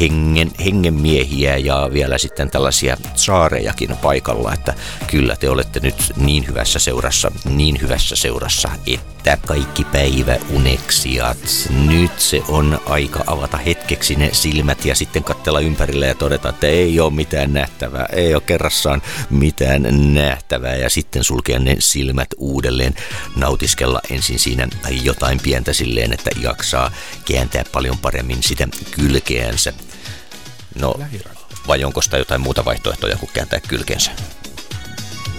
hengen, 0.00 0.50
hengenmiehiä 0.64 1.56
ja 1.56 1.90
vielä 1.92 2.18
sitten 2.18 2.50
tällaisia 2.50 2.96
saarejakin 3.14 3.96
paikalla. 3.96 4.54
Että 4.54 4.74
kyllä 5.06 5.36
te 5.36 5.50
olette 5.50 5.80
nyt 5.80 6.12
niin 6.16 6.46
hyvässä 6.48 6.78
seurassa, 6.78 7.32
niin 7.44 7.80
hyvässä 7.80 8.16
seurassa, 8.16 8.68
että 8.86 9.38
kaikki 9.46 9.84
päivä 9.84 10.36
uneksijat. 10.50 11.38
Nyt 11.86 12.20
se 12.20 12.42
on 12.48 12.80
aika 12.86 13.24
avata 13.26 13.56
hetkeksi 13.56 14.14
ne 14.14 14.30
silmät 14.32 14.84
ja 14.84 14.94
sitten 14.94 15.24
katsella 15.24 15.60
ympärille 15.60 16.06
ja 16.06 16.14
todeta, 16.14 16.48
että 16.48 16.66
ei 16.66 17.00
ole 17.00 17.12
mitään 17.12 17.52
nähtävää, 17.52 18.06
ei 18.12 18.34
ole 18.34 18.42
kerrassaan 18.46 19.02
mitään 19.30 20.14
nähtävää 20.14 20.76
ja 20.76 20.90
sitten 20.90 21.24
sulkea 21.24 21.58
ne 21.58 21.76
silmät 21.78 22.28
uudelleen, 22.38 22.94
nautiskella 23.36 24.00
ensin 24.10 24.38
siinä 24.38 24.68
jotain 25.02 25.40
pientä 25.42 25.72
silleen, 25.72 26.12
että 26.12 26.30
jaksaa 26.42 26.90
kääntää 27.32 27.64
paljon 27.72 27.98
paremmin 27.98 28.42
sitä 28.42 28.68
kylkeänsä. 28.90 29.72
No, 30.74 30.94
vai 31.68 31.84
onko 31.84 32.02
sitä 32.02 32.18
jotain 32.18 32.40
muuta 32.40 32.64
vaihtoehtoja 32.64 33.16
kuin 33.16 33.30
kääntää 33.34 33.60
kylkeensä? 33.60 34.10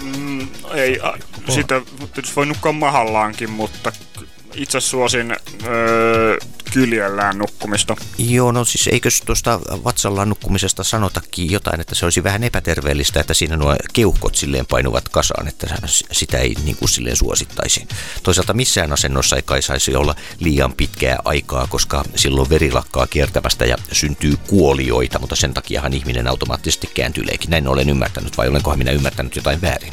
Mm, 0.02 0.48
ei, 0.74 1.00
a, 1.02 1.12
sitä 1.54 1.80
tietysti 2.14 2.36
voi 2.36 2.46
nukkua 2.46 2.72
mahallaankin, 2.72 3.50
mutta 3.50 3.92
itse 4.54 4.80
suosin 4.80 5.36
öö, 5.66 6.38
kyljellään 6.72 7.38
nukkumista. 7.38 7.96
Joo, 8.18 8.52
no 8.52 8.64
siis 8.64 8.88
eikös 8.88 9.22
tuosta 9.26 9.60
vatsallaan 9.84 10.28
nukkumisesta 10.28 10.84
sanotakin 10.84 11.50
jotain, 11.50 11.80
että 11.80 11.94
se 11.94 12.06
olisi 12.06 12.24
vähän 12.24 12.44
epäterveellistä, 12.44 13.20
että 13.20 13.34
siinä 13.34 13.56
nuo 13.56 13.76
keuhkot 13.92 14.34
silleen 14.34 14.66
painuvat 14.66 15.08
kasaan, 15.08 15.48
että 15.48 15.66
sitä 16.12 16.38
ei 16.38 16.54
niin 16.64 16.76
kuin 16.76 16.88
silleen 16.88 17.16
suosittaisi. 17.16 17.88
Toisaalta 18.22 18.54
missään 18.54 18.92
asennossa 18.92 19.36
ei 19.36 19.42
kai 19.42 19.62
saisi 19.62 19.94
olla 19.94 20.14
liian 20.40 20.72
pitkää 20.72 21.18
aikaa, 21.24 21.66
koska 21.66 22.04
silloin 22.14 22.50
veri 22.50 22.72
lakkaa 22.72 23.06
kiertämästä 23.06 23.64
ja 23.64 23.76
syntyy 23.92 24.36
kuolioita, 24.36 25.18
mutta 25.18 25.36
sen 25.36 25.54
takiahan 25.54 25.92
ihminen 25.92 26.26
automaattisesti 26.26 26.90
kääntyy 26.94 27.26
leikin. 27.26 27.50
Näin 27.50 27.68
olen 27.68 27.88
ymmärtänyt, 27.88 28.36
vai 28.38 28.48
olenkohan 28.48 28.78
minä 28.78 28.90
ymmärtänyt 28.90 29.36
jotain 29.36 29.62
väärin? 29.62 29.92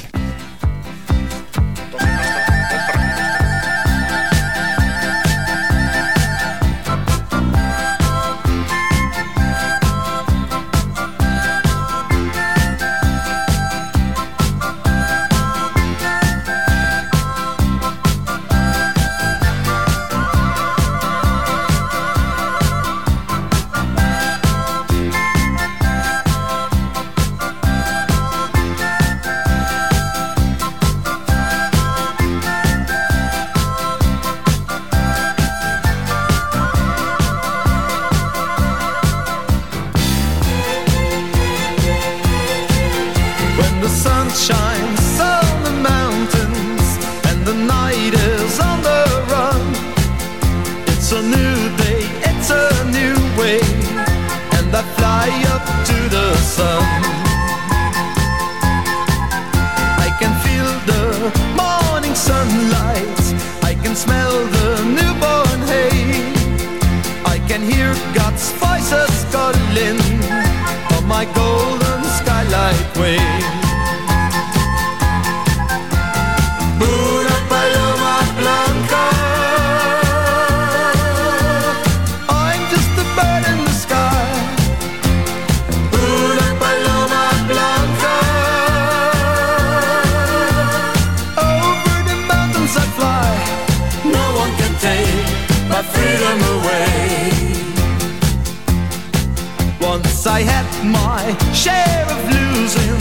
Share 101.59 102.05
of 102.15 102.19
losing. 102.31 102.99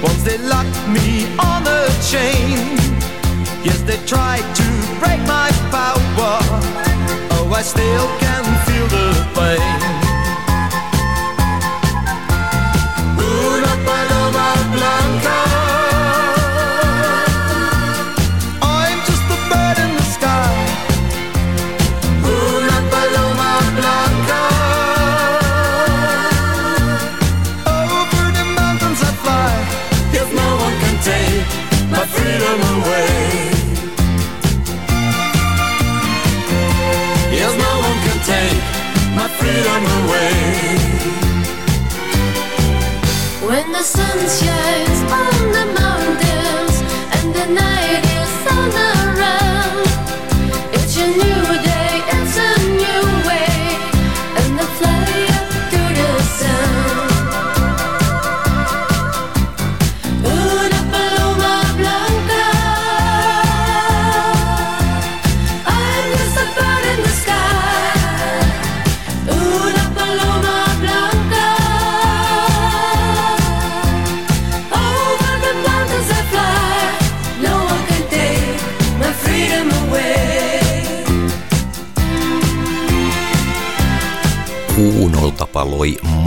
Once 0.00 0.22
they 0.22 0.38
locked 0.38 0.80
me 0.86 1.26
on 1.50 1.66
a 1.66 1.82
chain. 2.10 2.56
Yes, 3.66 3.80
they 3.88 3.98
tried 4.06 4.46
to 4.60 4.68
break 5.00 5.20
my 5.26 5.50
power. 5.74 6.38
Oh, 7.34 7.50
I 7.52 7.62
still 7.62 8.06
can 8.20 8.37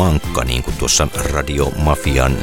mankka, 0.01 0.43
niin 0.43 0.63
kuin 0.63 0.77
tuossa 0.77 1.07
Radio 1.15 1.65
Mafian 1.77 2.37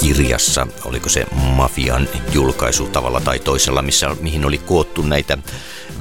kirjassa, 0.00 0.66
oliko 0.84 1.08
se 1.08 1.26
Mafian 1.32 2.08
julkaisu 2.32 2.86
tavalla 2.86 3.20
tai 3.20 3.38
toisella, 3.38 3.82
missä, 3.82 4.16
mihin 4.20 4.44
oli 4.44 4.58
koottu 4.58 5.02
näitä 5.02 5.38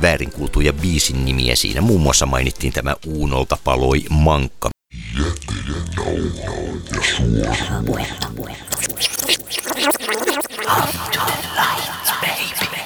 väärinkuultuja 0.01 0.73
biisin 0.73 1.25
nimiä. 1.25 1.55
Siinä 1.55 1.81
muun 1.81 2.01
muassa 2.01 2.25
mainittiin 2.25 2.73
tämä 2.73 2.95
Uunolta 3.05 3.57
paloi 3.63 4.05
mankka. 4.09 4.69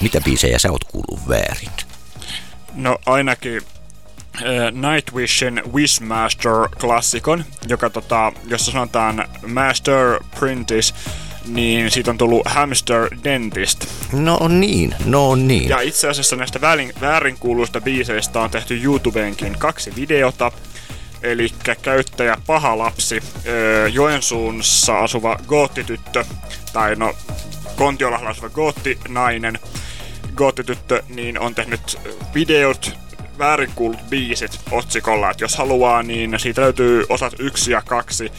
Mitä 0.02 0.22
biisejä 0.22 0.60
sä 0.60 0.72
oot 0.72 0.84
kuullut 0.84 1.28
väärin? 1.30 1.72
No 2.76 2.98
ainakin 3.06 3.62
Nightwishin 4.72 5.62
Wishmaster-klassikon, 5.74 7.44
joka 7.68 7.90
tota, 7.90 8.32
jossa 8.48 8.72
sanotaan 8.72 9.28
Master 9.48 10.20
Printis, 10.40 10.94
niin 11.48 11.92
siitä 11.92 12.12
on 12.12 12.18
tullut 12.18 12.42
Hamster 12.46 13.10
Dentist. 13.24 13.86
No 14.14 14.40
niin, 14.48 14.96
no 15.06 15.36
niin. 15.36 15.70
Ja 15.70 15.82
itse 15.82 16.10
asiassa 16.10 16.36
näistä 16.36 16.62
väärin, 16.62 16.94
väärinkuuluista 17.02 17.82
biiseistä 17.82 18.40
on 18.40 18.50
tehty 18.50 18.82
YouTubeenkin 18.84 19.56
kaksi 19.60 19.96
videota. 19.96 20.52
Eli 21.24 21.50
käyttäjä 21.82 22.38
Paha 22.48 22.78
lapsi, 22.78 23.24
öö, 23.48 23.88
Joensuussa 23.88 25.00
asuva 25.00 25.38
goottityttö, 25.48 26.26
tai 26.74 26.96
no 26.96 27.14
Kontiolahalla 27.76 28.30
asuva 28.30 28.50
goottinainen, 28.50 29.60
goottityttö, 30.36 31.04
niin 31.10 31.40
on 31.40 31.56
tehnyt 31.56 32.00
videot 32.34 32.96
väärinkuullut 33.38 34.10
biisit 34.10 34.60
otsikolla, 34.72 35.32
että 35.32 35.44
jos 35.44 35.56
haluaa, 35.56 36.04
niin 36.04 36.40
siitä 36.40 36.62
löytyy 36.62 37.06
osat 37.10 37.34
yksi 37.40 37.72
ja 37.72 37.82
kaksi. 37.82 38.32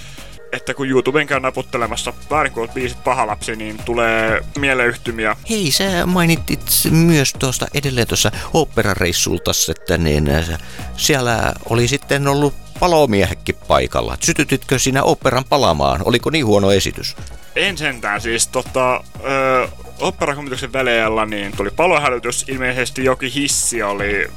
Että 0.53 0.75
kun 0.75 0.89
YouTuben 0.89 1.27
käy 1.27 1.41
naputtelemassa 1.41 2.13
väärinkuullut 2.31 2.75
biisit 2.75 3.05
pahalapsi, 3.05 3.57
niin 3.57 3.79
tulee 3.85 4.41
mieleyhtymiä. 4.59 5.37
Hei, 5.51 5.71
sä 5.71 6.07
mainittit 6.07 6.61
myös 6.91 7.33
tuosta 7.39 7.67
edelleen 7.75 8.07
tuossa 8.07 8.33
oopperareissulta, 8.53 9.51
että 9.69 9.99
niin, 9.99 10.31
äh, 10.31 10.59
siellä 10.97 11.53
oli 11.71 11.89
sitten 11.89 12.29
ollut 12.29 12.55
palomiehekin 12.81 13.55
paikalla. 13.69 14.17
Sytytitkö 14.21 14.79
sinä 14.79 15.03
operan 15.03 15.45
palamaan? 15.49 16.01
Oliko 16.05 16.31
niin 16.31 16.47
huono 16.47 16.71
esitys? 16.71 17.17
En 17.57 17.79
sentään 17.79 18.21
siis 18.21 18.49
tota, 18.49 19.05
ö, 19.25 19.69
operakommituksen 20.01 20.73
väleellä 20.73 21.27
niin 21.27 21.57
tuli 21.57 21.71
palohälytys. 21.71 22.45
Ilmeisesti 22.49 23.05
jokin 23.05 23.33
hissi 23.33 23.83
oli, 23.83 24.31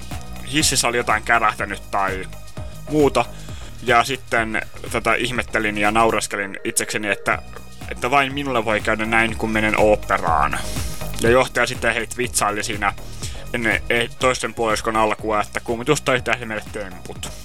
hississä 0.51 0.87
oli 0.87 0.97
jotain 0.97 1.23
kärähtänyt 1.23 1.91
tai 1.91 2.25
muuta. 2.89 3.25
Ja 3.83 4.03
sitten 4.03 4.61
tätä 4.91 5.13
ihmettelin 5.13 5.77
ja 5.77 5.91
nauraskelin 5.91 6.59
itsekseni, 6.63 7.09
että, 7.09 7.41
että 7.91 8.11
vain 8.11 8.33
minulle 8.33 8.65
voi 8.65 8.81
käydä 8.81 9.05
näin, 9.05 9.37
kun 9.37 9.51
menen 9.51 9.79
operaan. 9.79 10.59
Ja 11.21 11.65
sitten 11.65 11.93
heitä 11.93 12.17
vitsaili 12.17 12.63
siinä 12.63 12.93
ennen 13.53 13.81
eh, 13.89 14.09
toisten 14.19 14.53
puoliskon 14.53 14.95
alkua, 14.95 15.41
että 15.41 15.59
kummitusta 15.59 16.13
ei 16.13 16.21
tehdä 16.21 16.45
meille 16.45 16.63
temput. 16.71 17.44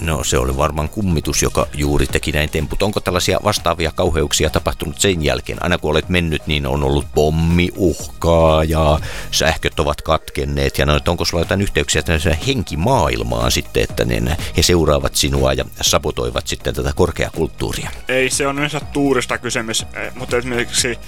No 0.00 0.24
se 0.24 0.38
oli 0.38 0.56
varmaan 0.56 0.88
kummitus, 0.88 1.42
joka 1.42 1.66
juuri 1.74 2.06
teki 2.06 2.32
näin 2.32 2.50
temput. 2.50 2.82
Onko 2.82 3.00
tällaisia 3.00 3.40
vastaavia 3.44 3.92
kauheuksia 3.94 4.50
tapahtunut 4.50 5.00
sen 5.00 5.24
jälkeen? 5.24 5.62
Aina 5.62 5.78
kun 5.78 5.90
olet 5.90 6.08
mennyt, 6.08 6.46
niin 6.46 6.66
on 6.66 6.84
ollut 6.84 7.06
pommiuhkaa 7.14 8.64
ja 8.64 8.98
sähköt 9.30 9.80
ovat 9.80 10.02
katkenneet. 10.02 10.78
Ja 10.78 10.86
no, 10.86 11.00
onko 11.08 11.24
sulla 11.24 11.40
jotain 11.40 11.60
yhteyksiä 11.60 12.02
henkimaailmaan 12.46 13.50
sitten, 13.50 13.82
että 13.82 14.04
ne, 14.04 14.36
he 14.56 14.62
seuraavat 14.62 15.16
sinua 15.16 15.52
ja 15.52 15.64
sabotoivat 15.80 16.46
sitten 16.46 16.74
tätä 16.74 16.92
korkeakulttuuria? 16.96 17.90
Ei 18.08 18.30
se 18.30 18.46
on 18.46 18.58
yleensä 18.58 18.80
tuurista 18.80 19.38
kysymys, 19.38 19.86
mutta 20.14 20.36
esimerkiksi 20.36 20.98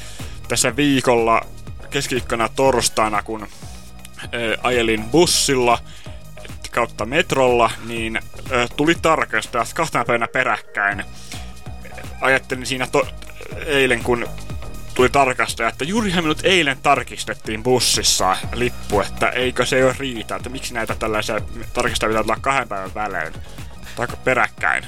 tässä 0.49 0.76
viikolla 0.76 1.40
keskiviikkona 1.90 2.49
torstaina, 2.49 3.22
kun 3.22 3.47
ajelin 4.62 5.05
bussilla– 5.05 5.78
kautta 6.73 7.07
metrolla, 7.07 7.70
niin 7.87 8.20
ö, 8.51 8.68
tuli 8.77 8.95
tarkastaa 9.03 9.64
kahtena 9.75 10.05
päivänä 10.05 10.29
peräkkäin. 10.29 11.05
Ajattelin 12.20 12.66
siinä 12.66 12.87
to- 12.87 13.09
eilen, 13.66 14.03
kun 14.03 14.27
tuli 14.95 15.09
tarkastaja, 15.09 15.68
että 15.68 15.85
juurihan 15.85 16.25
minut 16.25 16.41
eilen 16.45 16.79
tarkistettiin 16.83 17.62
bussissa 17.62 18.37
lippu, 18.55 19.01
että 19.01 19.29
eikö 19.29 19.66
se 19.66 19.79
jo 19.79 19.95
riitä, 19.99 20.37
että 20.37 20.49
miksi 20.49 20.75
näitä 20.75 20.95
tällaisia 20.95 21.41
tarkistajia 21.75 22.09
pitää 22.11 22.23
tulla 22.23 22.37
kahden 22.41 22.68
päivän 22.68 22.95
välein 22.95 23.33
tai 23.97 24.07
peräkkäin. 24.25 24.87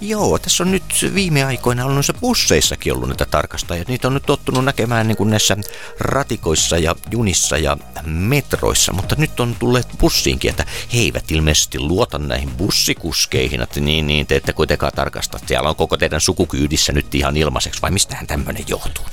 Joo, 0.00 0.38
tässä 0.38 0.64
on 0.64 0.70
nyt 0.70 0.84
viime 1.14 1.44
aikoina 1.44 1.84
ollut 1.84 1.94
noissa 1.94 2.14
busseissakin 2.14 2.92
ollut 2.92 3.08
näitä 3.08 3.26
tarkastajia. 3.26 3.84
Niitä 3.88 4.08
on 4.08 4.14
nyt 4.14 4.26
tottunut 4.26 4.64
näkemään 4.64 5.08
niin 5.08 5.16
kuin 5.16 5.30
näissä 5.30 5.56
ratikoissa 6.00 6.78
ja 6.78 6.96
junissa 7.10 7.58
ja 7.58 7.76
metroissa, 8.06 8.92
mutta 8.92 9.14
nyt 9.18 9.40
on 9.40 9.56
tulleet 9.58 9.88
bussiinkin, 9.98 10.50
että 10.50 10.64
he 10.94 10.98
eivät 10.98 11.30
ilmeisesti 11.30 11.78
luota 11.78 12.18
näihin 12.18 12.50
bussikuskeihin, 12.50 13.62
että 13.62 13.80
niin, 13.80 14.06
niin 14.06 14.26
te 14.26 14.36
ette 14.36 14.52
kuitenkaan 14.52 14.92
tarkasta. 14.92 15.38
Siellä 15.46 15.68
on 15.68 15.76
koko 15.76 15.96
teidän 15.96 16.20
sukukyydissä 16.20 16.92
nyt 16.92 17.14
ihan 17.14 17.36
ilmaiseksi, 17.36 17.82
vai 17.82 17.90
mistähän 17.90 18.26
tämmöinen 18.26 18.64
johtuu? 18.68 19.04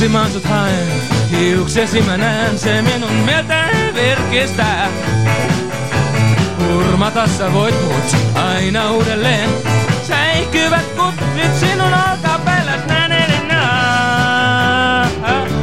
Tanssimaan 0.00 0.32
sut 0.32 0.44
haen, 0.44 0.88
hiuksesi 1.30 2.02
mä 2.02 2.16
näen, 2.16 2.58
se 2.58 2.82
minun 2.82 3.12
mieltä 3.12 3.68
virkistää. 3.94 4.88
Hurmatassa 6.58 7.52
voit 7.52 7.74
mut 7.84 8.16
aina 8.34 8.90
uudelleen 8.90 9.50
säikyvät 10.02 10.84
kutrit 10.96 11.56
sinun 11.60 11.92
olkapäälläs 11.94 12.86
näin 12.86 13.12
Elina. 13.12 13.62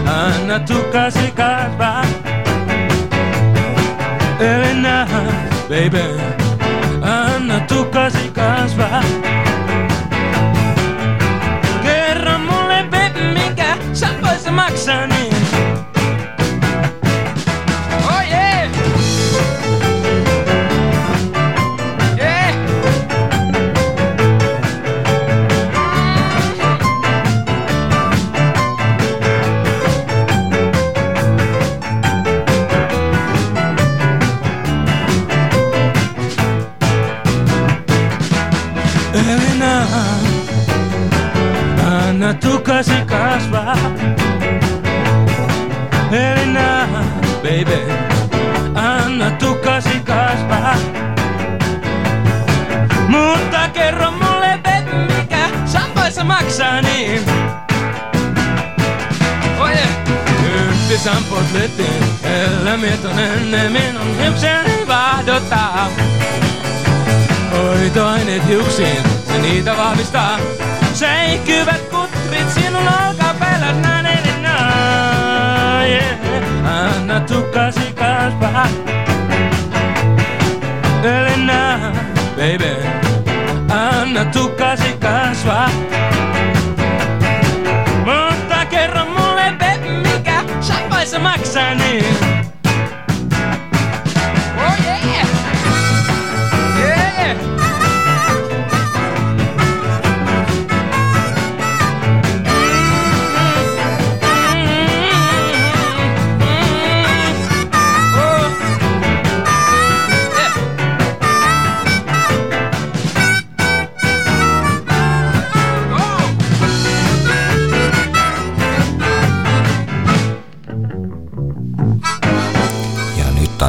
Anna 0.05 0.59
tukasi 0.59 1.31
kasvaa. 1.31 2.05
Elina, 4.39 5.07
baby, 5.69 6.21
anna 7.01 7.59
tukasi 7.59 8.31
kasvaa. 8.33 9.03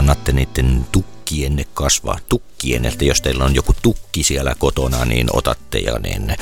Annatte 0.09 0.33
niiden 0.33 0.87
tukkien 0.93 1.65
kasvaa. 1.75 2.19
Tukkien, 2.29 2.85
että 2.85 3.05
jos 3.05 3.21
teillä 3.21 3.45
on 3.45 3.55
joku 3.55 3.75
tukki 3.83 4.23
siellä 4.23 4.55
kotona, 4.59 5.05
niin 5.05 5.27
otatte 5.33 5.79
ja 5.79 5.99
niin 5.99 6.37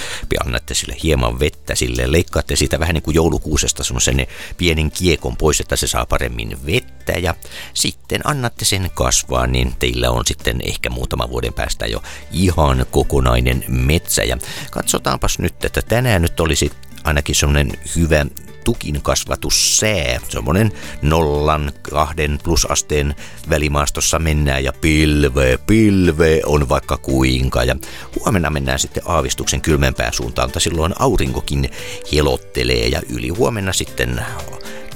annatte 0.44 0.74
sille 0.74 0.96
hieman 1.02 1.40
vettä 1.40 1.74
sille. 1.74 2.12
Leikkaatte 2.12 2.56
siitä 2.56 2.80
vähän 2.80 2.94
niin 2.94 3.02
kuin 3.02 3.14
joulukuusesta 3.14 3.84
semmoisen 3.84 4.26
pienen 4.56 4.90
kiekon 4.90 5.36
pois, 5.36 5.60
että 5.60 5.76
se 5.76 5.86
saa 5.86 6.06
paremmin 6.06 6.66
vettä. 6.66 7.12
Ja 7.12 7.34
sitten 7.74 8.20
annatte 8.24 8.64
sen 8.64 8.90
kasvaa, 8.94 9.46
niin 9.46 9.74
teillä 9.78 10.10
on 10.10 10.26
sitten 10.26 10.60
ehkä 10.64 10.90
muutama 10.90 11.30
vuoden 11.30 11.52
päästä 11.52 11.86
jo 11.86 12.02
ihan 12.32 12.86
kokonainen 12.90 13.64
metsä. 13.68 14.22
Ja 14.22 14.38
katsotaanpas 14.70 15.38
nyt, 15.38 15.64
että 15.64 15.82
tänään 15.82 16.22
nyt 16.22 16.40
olisi 16.40 16.72
ainakin 17.04 17.34
semmoinen 17.34 17.72
hyvä 17.96 18.26
tukin 18.66 19.02
kasvatussää. 19.02 20.20
Semmoinen 20.28 20.72
nollan 21.02 21.72
kahden 21.82 22.38
plusasteen 22.44 23.14
välimaastossa 23.50 24.18
mennään 24.18 24.64
ja 24.64 24.72
pilve, 24.72 25.58
pilve 25.66 26.40
on 26.46 26.68
vaikka 26.68 26.96
kuinka. 26.96 27.64
Ja 27.64 27.76
huomenna 28.20 28.50
mennään 28.50 28.78
sitten 28.78 29.02
aavistuksen 29.06 29.60
kylmempään 29.60 30.12
suuntaan, 30.12 30.48
mutta 30.48 30.60
silloin 30.60 30.94
aurinkokin 30.98 31.70
helottelee 32.12 32.88
ja 32.88 33.00
yli 33.08 33.28
huomenna 33.28 33.72
sitten 33.72 34.24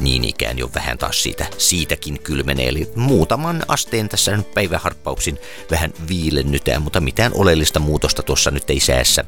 niin 0.00 0.24
ikään 0.24 0.58
jo 0.58 0.70
vähän 0.74 0.98
taas 0.98 1.22
siitä, 1.22 1.46
siitäkin 1.58 2.20
kylmenee. 2.22 2.68
Eli 2.68 2.90
muutaman 2.94 3.62
asteen 3.68 4.08
tässä 4.08 4.36
nyt 4.36 4.54
päiväharppauksin 4.54 5.38
vähän 5.70 5.92
viilennytään, 6.08 6.82
mutta 6.82 7.00
mitään 7.00 7.32
oleellista 7.34 7.80
muutosta 7.80 8.22
tuossa 8.22 8.50
nyt 8.50 8.70
ei 8.70 8.80
säässä 8.80 9.24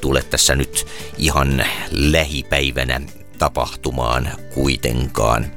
tule 0.00 0.22
tässä 0.22 0.56
nyt 0.56 0.86
ihan 1.18 1.64
lähipäivänä 1.90 3.00
tapahtumaan 3.40 4.30
kuitenkaan. 4.54 5.52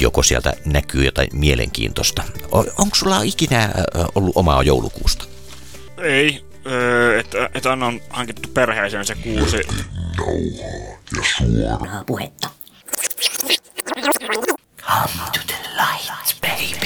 Joko 0.00 0.22
sieltä 0.22 0.52
näkyy 0.64 1.04
jotain 1.04 1.28
mielenkiintoista. 1.32 2.22
Onko 2.52 2.94
sulla 2.94 3.22
ikinä 3.22 3.70
ollut 4.14 4.36
omaa 4.36 4.62
joulukuusta? 4.62 5.24
Ei, 5.98 6.44
öö, 6.66 7.20
että 7.20 7.50
et 7.54 7.66
Anna 7.66 7.86
on 7.86 8.00
hankittu 8.10 8.48
perheeseen 8.54 9.06
se 9.06 9.14
kuusi. 9.14 9.60
puhetta. 12.06 12.48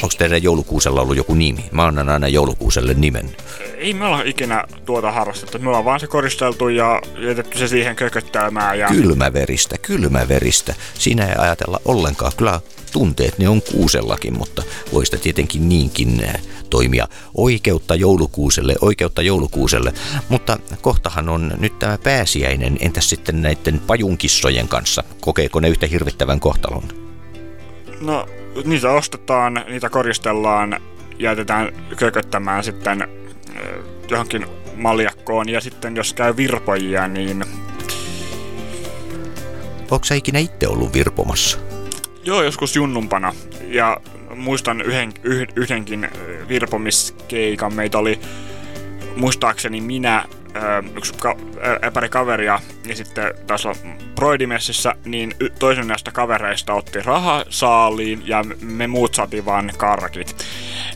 Onko 0.02 0.14
teidän 0.18 0.42
joulukuusella 0.42 1.00
ollut 1.00 1.16
joku 1.16 1.34
nimi? 1.34 1.64
Mä 1.72 1.84
annan 1.84 2.08
aina 2.08 2.28
joulukuuselle 2.28 2.94
nimen. 2.94 3.36
Ei 3.76 3.94
me 3.94 4.04
olla 4.04 4.22
ikinä 4.22 4.64
tuota 4.84 5.12
harrastettu. 5.12 5.58
Me 5.58 5.68
ollaan 5.68 5.84
vaan 5.84 6.00
se 6.00 6.06
koristeltu 6.06 6.68
ja 6.68 7.02
jätetty 7.18 7.58
se 7.58 7.68
siihen 7.68 7.96
kököttämään. 7.96 8.78
Ja... 8.78 8.88
Kylmäveristä, 8.88 9.78
kylmäveristä. 9.78 10.74
Siinä 10.94 11.26
ei 11.26 11.34
ajatella 11.38 11.80
ollenkaan. 11.84 12.32
Kyllä 12.36 12.60
tunteet 12.92 13.38
ne 13.38 13.48
on 13.48 13.62
kuusellakin, 13.62 14.38
mutta 14.38 14.62
voista 14.92 15.16
tietenkin 15.16 15.68
niinkin 15.68 16.24
eh, 16.24 16.42
toimia. 16.70 17.08
Oikeutta 17.34 17.94
joulukuuselle, 17.94 18.74
oikeutta 18.80 19.22
joulukuuselle. 19.22 19.92
Mutta 20.28 20.58
kohtahan 20.80 21.28
on 21.28 21.54
nyt 21.58 21.78
tämä 21.78 21.98
pääsiäinen. 21.98 22.76
Entäs 22.80 23.10
sitten 23.10 23.42
näiden 23.42 23.80
pajunkissojen 23.86 24.68
kanssa? 24.68 25.04
Kokeeko 25.20 25.60
ne 25.60 25.68
yhtä 25.68 25.86
hirvittävän 25.86 26.40
kohtalon? 26.40 26.82
No, 28.00 28.26
niitä 28.64 28.90
ostetaan, 28.90 29.64
niitä 29.68 29.90
koristellaan, 29.90 30.80
jätetään 31.18 31.72
kököttämään 31.96 32.64
sitten 32.64 33.08
johonkin 34.10 34.46
maljakkoon. 34.76 35.48
Ja 35.48 35.60
sitten 35.60 35.96
jos 35.96 36.14
käy 36.14 36.36
virpojia, 36.36 37.08
niin 37.08 37.44
Onko 39.90 40.04
sä 40.04 40.14
ikinä 40.14 40.38
itse 40.38 40.68
ollut 40.68 40.92
virpomassa? 40.92 41.58
joo, 42.24 42.42
joskus 42.42 42.76
junnumpana. 42.76 43.34
Ja 43.68 44.00
muistan 44.34 44.80
yhden, 44.80 45.12
yh, 45.22 45.46
yhdenkin 45.56 46.08
virpomiskeikan. 46.48 47.74
Meitä 47.74 47.98
oli 47.98 48.20
muistaakseni 49.16 49.80
minä, 49.80 50.24
ö, 50.56 50.82
yksi 50.96 51.14
ka, 51.14 51.36
pari 51.94 52.08
kaveria 52.08 52.60
ja 52.86 52.96
sitten 52.96 53.34
taas 53.46 53.68
Broidimessissä, 54.14 54.94
niin 55.04 55.34
y- 55.40 55.50
toisen 55.50 55.88
näistä 55.88 56.10
kavereista 56.12 56.74
otti 56.74 57.02
rahasaaliin 57.02 58.22
ja 58.28 58.44
me 58.60 58.86
muut 58.86 59.14
saatiin 59.14 59.44
vaan 59.44 59.72
karkit, 59.76 60.36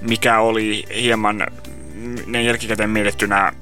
mikä 0.00 0.38
oli 0.38 0.84
hieman 1.02 1.46
ne 2.26 2.42
jälkikäteen 2.42 2.90
mietittynä 2.90 3.52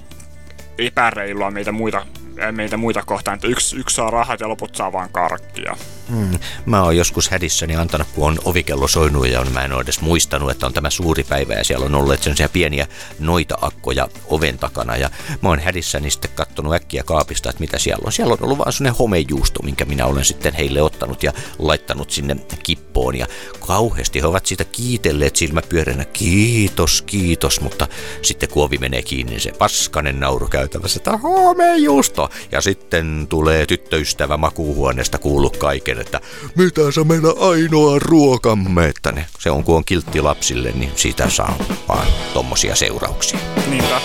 epäreilua 0.78 1.50
meitä 1.50 1.72
muita, 1.72 2.06
meitä 2.52 2.76
muita 2.76 3.02
kohtaan, 3.02 3.34
että 3.34 3.48
yksi, 3.48 3.76
yksi 3.76 3.96
saa 3.96 4.10
rahat 4.10 4.40
ja 4.40 4.48
loput 4.48 4.74
saa 4.74 4.92
vaan 4.92 5.08
karkkia. 5.12 5.76
Hmm. 6.10 6.38
Mä 6.66 6.82
oon 6.82 6.96
joskus 6.96 7.30
hädissäni 7.30 7.76
antanut, 7.76 8.08
kun 8.14 8.26
on 8.26 8.38
ovikello 8.44 8.88
soinut 8.88 9.28
ja 9.28 9.40
on, 9.40 9.52
mä 9.52 9.64
en 9.64 9.72
ole 9.72 9.82
edes 9.82 10.00
muistanut, 10.00 10.50
että 10.50 10.66
on 10.66 10.72
tämä 10.72 10.90
suuri 10.90 11.24
päivä 11.24 11.54
ja 11.54 11.64
siellä 11.64 11.86
on 11.86 11.94
ollut 11.94 12.22
sellaisia 12.22 12.48
pieniä 12.48 12.86
noita-akkoja 13.18 14.08
oven 14.26 14.58
takana. 14.58 14.96
Ja 14.96 15.10
mä 15.42 15.48
oon 15.48 15.60
hädissäni 15.60 16.10
sitten 16.10 16.30
kattonut 16.34 16.74
äkkiä 16.74 17.02
kaapista, 17.02 17.50
että 17.50 17.60
mitä 17.60 17.78
siellä 17.78 18.02
on. 18.06 18.12
Siellä 18.12 18.32
on 18.32 18.38
ollut 18.42 18.58
vaan 18.58 18.72
sellainen 18.72 18.98
homejuusto, 18.98 19.62
minkä 19.62 19.84
minä 19.84 20.06
olen 20.06 20.24
sitten 20.24 20.54
heille 20.54 20.82
ottanut 20.82 21.22
ja 21.22 21.32
laittanut 21.58 22.10
sinne 22.10 22.36
kippoon. 22.62 23.18
Ja 23.18 23.26
kauheasti 23.66 24.20
he 24.20 24.26
ovat 24.26 24.46
siitä 24.46 24.64
kiitelleet 24.64 25.36
silmäpyöränä, 25.36 26.04
kiitos, 26.04 27.02
kiitos, 27.02 27.60
mutta 27.60 27.88
sitten 28.22 28.48
kun 28.48 28.64
ovi 28.64 28.78
menee 28.78 29.02
kiinni, 29.02 29.30
niin 29.30 29.40
se 29.40 29.52
paskanen 29.52 30.20
nauru 30.20 30.48
käytävässä, 30.48 30.98
että 30.98 31.16
homejuusto. 31.16 32.30
Ja 32.52 32.60
sitten 32.60 33.26
tulee 33.28 33.66
tyttöystävä 33.66 34.36
makuuhuoneesta 34.36 35.18
kuullut 35.18 35.56
kaiken, 35.56 35.97
että 35.98 36.20
mitä 36.54 36.92
sä 36.94 37.04
meillä 37.04 37.48
ainoa 37.50 37.98
ruokamme, 37.98 38.86
että 38.86 39.12
ne, 39.12 39.26
se 39.38 39.50
on 39.50 39.64
kun 39.64 39.76
on 39.76 39.84
kiltti 39.84 40.20
lapsille, 40.20 40.72
niin 40.72 40.92
siitä 40.96 41.30
saa 41.30 41.54
vaan 41.88 42.06
tommosia 42.34 42.76
seurauksia. 42.76 43.38
Niinpä. 43.66 44.00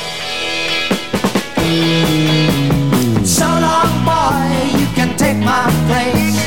So 3.25 3.45
long, 3.45 4.05
boy, 4.05 4.79
you 4.79 4.87
can 4.95 5.09
take 5.15 5.33
my 5.33 5.71
place. 5.87 6.43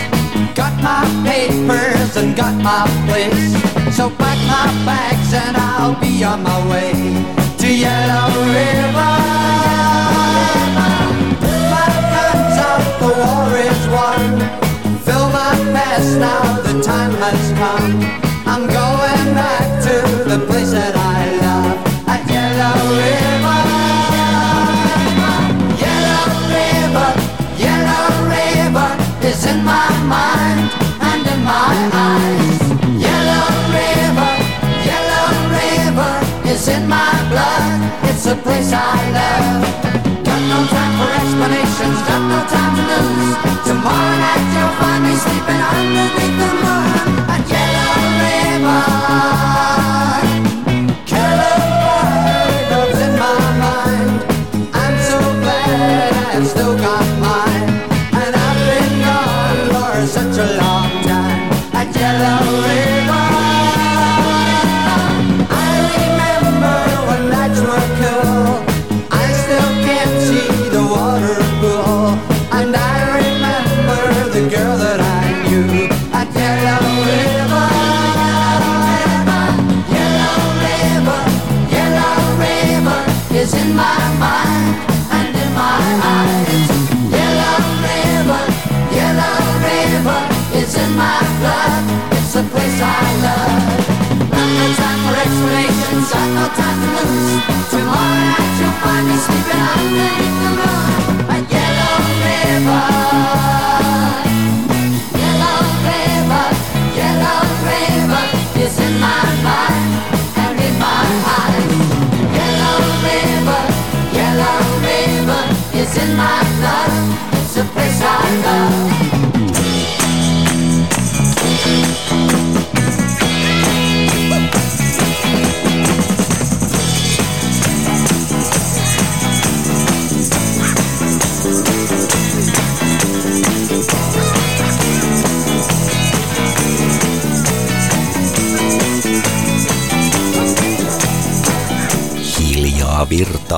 Got 0.55 0.77
my 0.83 1.07
papers 1.25 2.17
and 2.17 2.37
got 2.37 2.55
my 2.57 2.85
place. 3.07 3.57
So 3.97 4.11
pack 4.11 4.39
my 4.47 4.85
bags 4.85 5.33
and 5.33 5.57
I'll 5.57 5.95
be 5.95 6.25
on 6.25 6.43
my 6.43 6.69
way 6.69 6.93
to 7.59 7.67
Yellow 7.67 8.45
River. 8.45 9.36
Now, 16.15 16.61
the 16.63 16.81
time 16.83 17.11
has 17.11 17.53
come. 17.59 18.01
I'm 18.47 18.67
going 18.67 19.35
back 19.35 19.66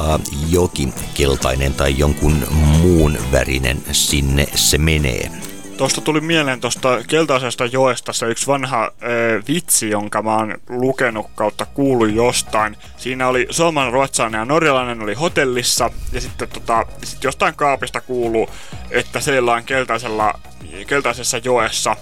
virtaa 0.08 0.36
joki, 0.50 0.88
keltainen 1.14 1.74
tai 1.74 1.98
jonkun 1.98 2.46
muun 2.50 3.18
värinen, 3.32 3.82
sinne 3.92 4.46
se 4.54 4.78
menee. 4.78 5.30
Tuosta 5.76 6.00
tuli 6.00 6.20
mieleen 6.20 6.60
tuosta 6.60 6.98
keltaisesta 7.08 7.66
joesta 7.66 8.12
se 8.12 8.26
yksi 8.26 8.46
vanha 8.46 8.92
ö, 9.02 9.42
vitsi, 9.48 9.90
jonka 9.90 10.22
mä 10.22 10.36
oon 10.36 10.54
lukenut 10.68 11.26
kautta 11.34 11.66
kuullut 11.66 12.12
jostain. 12.12 12.76
Siinä 12.96 13.28
oli 13.28 13.46
suomalainen, 13.50 13.92
ruotsalainen 13.92 14.38
ja 14.38 14.44
norjalainen 14.44 15.02
oli 15.02 15.14
hotellissa 15.14 15.90
ja 16.12 16.20
sitten 16.20 16.48
tota, 16.48 16.86
sit 17.04 17.24
jostain 17.24 17.54
kaapista 17.54 18.00
kuuluu, 18.00 18.50
että 18.90 19.20
siellä 19.20 19.52
on 19.52 19.64
keltaisella, 19.64 20.40
keltaisessa 20.86 21.38
joessa 21.38 21.96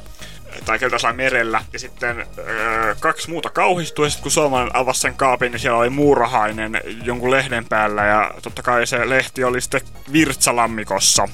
tai 0.64 0.78
keltaisella 0.78 1.12
merellä, 1.12 1.64
ja 1.72 1.78
sitten 1.78 2.26
öö, 2.38 2.94
kaksi 3.00 3.30
muuta 3.30 3.50
kauhistui, 3.50 4.06
ja 4.06 4.10
sitten 4.10 4.22
kun 4.22 4.32
suomalainen 4.32 4.76
avasi 4.76 5.00
sen 5.00 5.14
kaapin, 5.14 5.52
niin 5.52 5.60
siellä 5.60 5.78
oli 5.78 5.90
muurahainen 5.90 6.80
jonkun 7.02 7.30
lehden 7.30 7.64
päällä, 7.64 8.04
ja 8.04 8.30
totta 8.42 8.62
kai 8.62 8.86
se 8.86 9.08
lehti 9.08 9.44
oli 9.44 9.60
sitten 9.60 9.80
virtsalammikossa. 10.12 11.28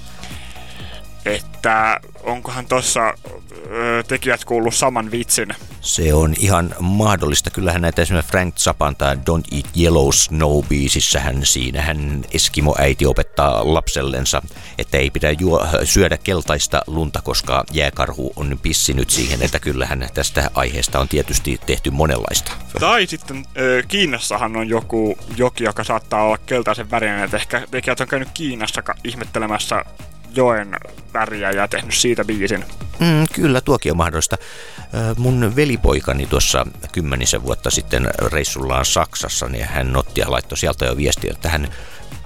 Että 1.26 2.00
onkohan 2.22 2.66
tossa 2.66 3.14
öö, 3.70 4.02
tekijät 4.02 4.44
kuullut 4.44 4.74
saman 4.74 5.10
vitsin? 5.10 5.48
Se 5.80 6.14
on 6.14 6.34
ihan 6.38 6.74
mahdollista. 6.80 7.50
Kyllähän 7.50 7.82
näitä 7.82 8.02
esimerkiksi 8.02 8.30
Frank 8.30 8.56
Zappan 8.56 8.96
tai 8.96 9.16
Don't 9.16 9.56
Eat 9.56 9.66
Yellow 9.80 10.08
Snow 10.12 10.64
biisissähän 10.68 11.46
siinähän 11.46 12.24
Eskimo-äiti 12.34 13.06
opettaa 13.06 13.74
lapsellensa, 13.74 14.42
että 14.78 14.98
ei 14.98 15.10
pidä 15.10 15.30
juo, 15.30 15.66
syödä 15.84 16.18
keltaista 16.18 16.82
lunta, 16.86 17.20
koska 17.22 17.64
jääkarhu 17.72 18.32
on 18.36 18.58
pissinyt 18.62 19.10
siihen, 19.10 19.42
että 19.42 19.60
kyllähän 19.60 20.08
tästä 20.14 20.50
aiheesta 20.54 21.00
on 21.00 21.08
tietysti 21.08 21.60
tehty 21.66 21.90
monenlaista. 21.90 22.52
Tai 22.80 23.06
sitten 23.06 23.44
Kiinassahan 23.88 24.56
on 24.56 24.68
joku 24.68 25.18
joki, 25.36 25.64
joka 25.64 25.84
saattaa 25.84 26.24
olla 26.24 26.38
keltaisen 26.38 26.90
värinen, 26.90 27.24
että 27.24 27.36
ehkä 27.36 27.66
tekijät 27.70 28.00
on 28.00 28.08
käynyt 28.08 28.28
Kiinassa 28.34 28.82
ihmettelemässä 29.04 29.84
joen 30.36 30.76
väriä 31.14 31.50
ja 31.50 31.68
tehnyt 31.68 31.94
siitä 31.94 32.24
biisin. 32.24 32.64
Mm, 32.98 33.26
kyllä, 33.32 33.60
tuokin 33.60 33.92
on 33.92 33.96
mahdollista. 33.96 34.36
Mun 35.18 35.52
velipoikani 35.56 36.26
tuossa 36.26 36.66
kymmenisen 36.92 37.42
vuotta 37.42 37.70
sitten 37.70 38.10
reissullaan 38.32 38.84
Saksassa, 38.84 39.48
niin 39.48 39.64
hän 39.64 39.96
otti 39.96 40.20
ja 40.20 40.30
laittoi 40.30 40.58
sieltä 40.58 40.84
jo 40.84 40.96
viestiä, 40.96 41.32
että 41.34 41.48
hän 41.48 41.68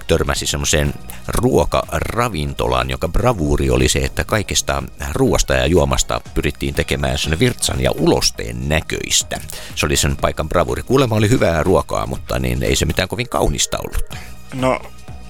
törmäsi 0.07 0.45
semmoiseen 0.45 0.93
ruokaravintolaan, 1.27 2.89
jonka 2.89 3.07
bravuuri 3.07 3.69
oli 3.69 3.89
se, 3.89 3.99
että 3.99 4.23
kaikesta 4.23 4.83
ruoasta 5.13 5.53
ja 5.53 5.65
juomasta 5.65 6.21
pyrittiin 6.33 6.73
tekemään 6.73 7.17
sen 7.17 7.39
virtsan 7.39 7.81
ja 7.81 7.91
ulosteen 7.91 8.69
näköistä. 8.69 9.41
Se 9.75 9.85
oli 9.85 9.95
sen 9.95 10.17
paikan 10.17 10.49
bravuuri. 10.49 10.83
Kuulemma 10.83 11.15
oli 11.15 11.29
hyvää 11.29 11.63
ruokaa, 11.63 12.05
mutta 12.05 12.39
niin 12.39 12.63
ei 12.63 12.75
se 12.75 12.85
mitään 12.85 13.07
kovin 13.07 13.29
kaunista 13.29 13.77
ollut. 13.77 14.15
No, 14.53 14.81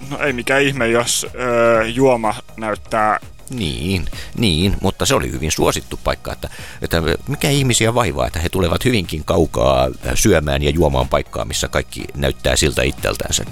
no 0.10 0.20
ei 0.20 0.34
mikään 0.34 0.62
ihme, 0.62 0.88
jos 0.88 1.28
ö, 1.36 1.88
juoma 1.88 2.36
näyttää 2.58 3.20
Niin, 3.50 4.06
niin, 4.38 4.78
mutta 4.82 5.06
se 5.06 5.16
oli 5.16 5.32
hyvin 5.32 5.52
suosittu 5.52 6.00
paikka, 6.04 6.34
että, 6.34 6.50
että 6.82 7.02
mikä 7.28 7.50
ihmisiä 7.50 7.94
vaivaa, 7.94 8.28
että 8.28 8.40
he 8.40 8.50
tulevat 8.50 8.86
hyvinkin 8.86 9.24
kaukaa 9.26 9.88
syömään 10.16 10.64
ja 10.64 10.70
juomaan 10.70 11.10
paikkaa, 11.10 11.46
missä 11.46 11.68
kaikki 11.68 12.04
näyttää 12.16 12.56
siltä 12.56 12.84
itseltään 12.84 13.34
sen. 13.34 13.48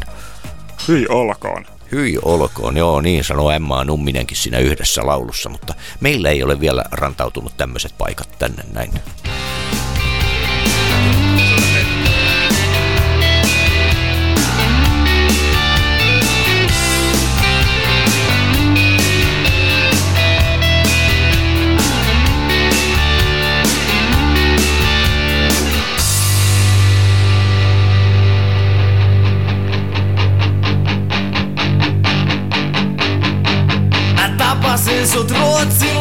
hyi 0.87 1.07
olkoon. 1.07 1.65
Hyi 1.91 2.17
olkoon, 2.21 2.77
joo, 2.77 3.01
niin 3.01 3.23
sanoo 3.23 3.51
Emma 3.51 3.83
Numminenkin 3.83 4.37
siinä 4.37 4.59
yhdessä 4.59 5.05
laulussa, 5.05 5.49
mutta 5.49 5.73
meillä 5.99 6.29
ei 6.29 6.43
ole 6.43 6.59
vielä 6.59 6.83
rantautunut 6.91 7.57
tämmöiset 7.57 7.93
paikat 7.97 8.29
tänne 8.39 8.63
näin. 8.73 8.91
Tapasin 35.05 35.29
sut 35.29 35.94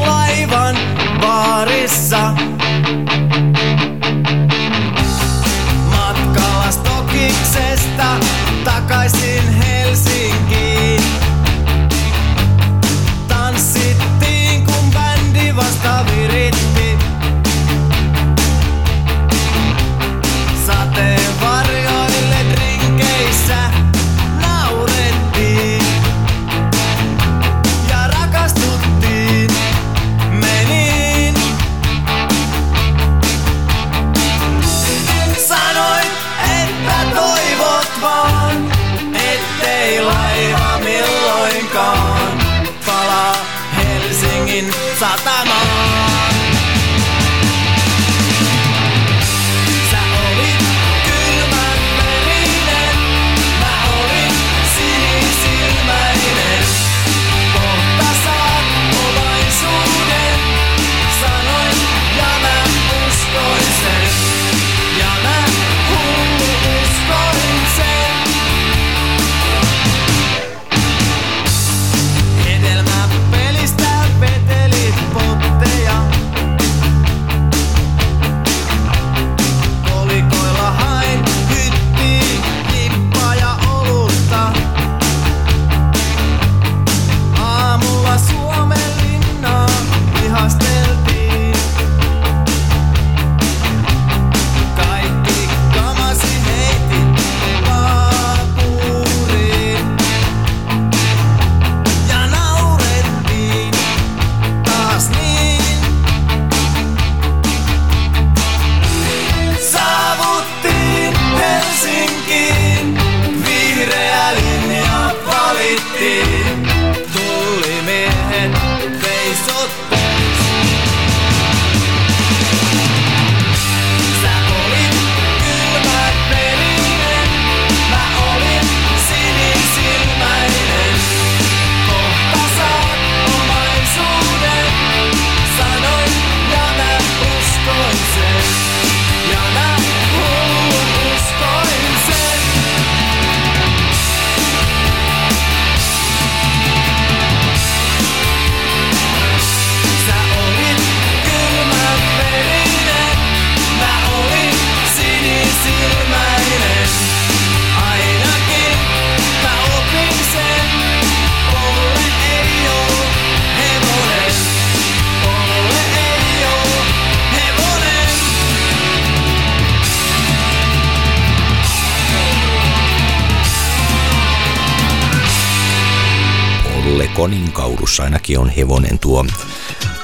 On 178.38 178.48
hevonen 178.48 178.98
tuo 178.98 179.24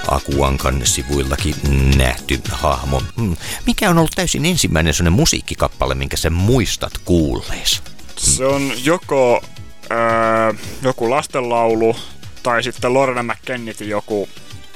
Akuankan 0.08 0.80
sivuillakin 0.86 1.54
nähty 1.96 2.40
hahmo. 2.50 3.02
Mm, 3.16 3.36
Mikä 3.66 3.90
on 3.90 3.98
ollut 3.98 4.10
täysin 4.14 4.44
ensimmäinen 4.46 4.94
sellainen 4.94 5.12
musiikkikappale, 5.12 5.94
minkä 5.94 6.16
sä 6.16 6.30
muistat 6.30 6.92
kuullees? 7.04 7.82
Se 8.16 8.46
on 8.46 8.72
joko 8.84 9.42
öö, 9.90 10.52
joku 10.82 11.10
lastenlaulu 11.10 11.96
tai 12.42 12.62
sitten 12.62 12.94
Lorna 12.94 13.22
McKennitin 13.22 13.88
joku 13.88 14.28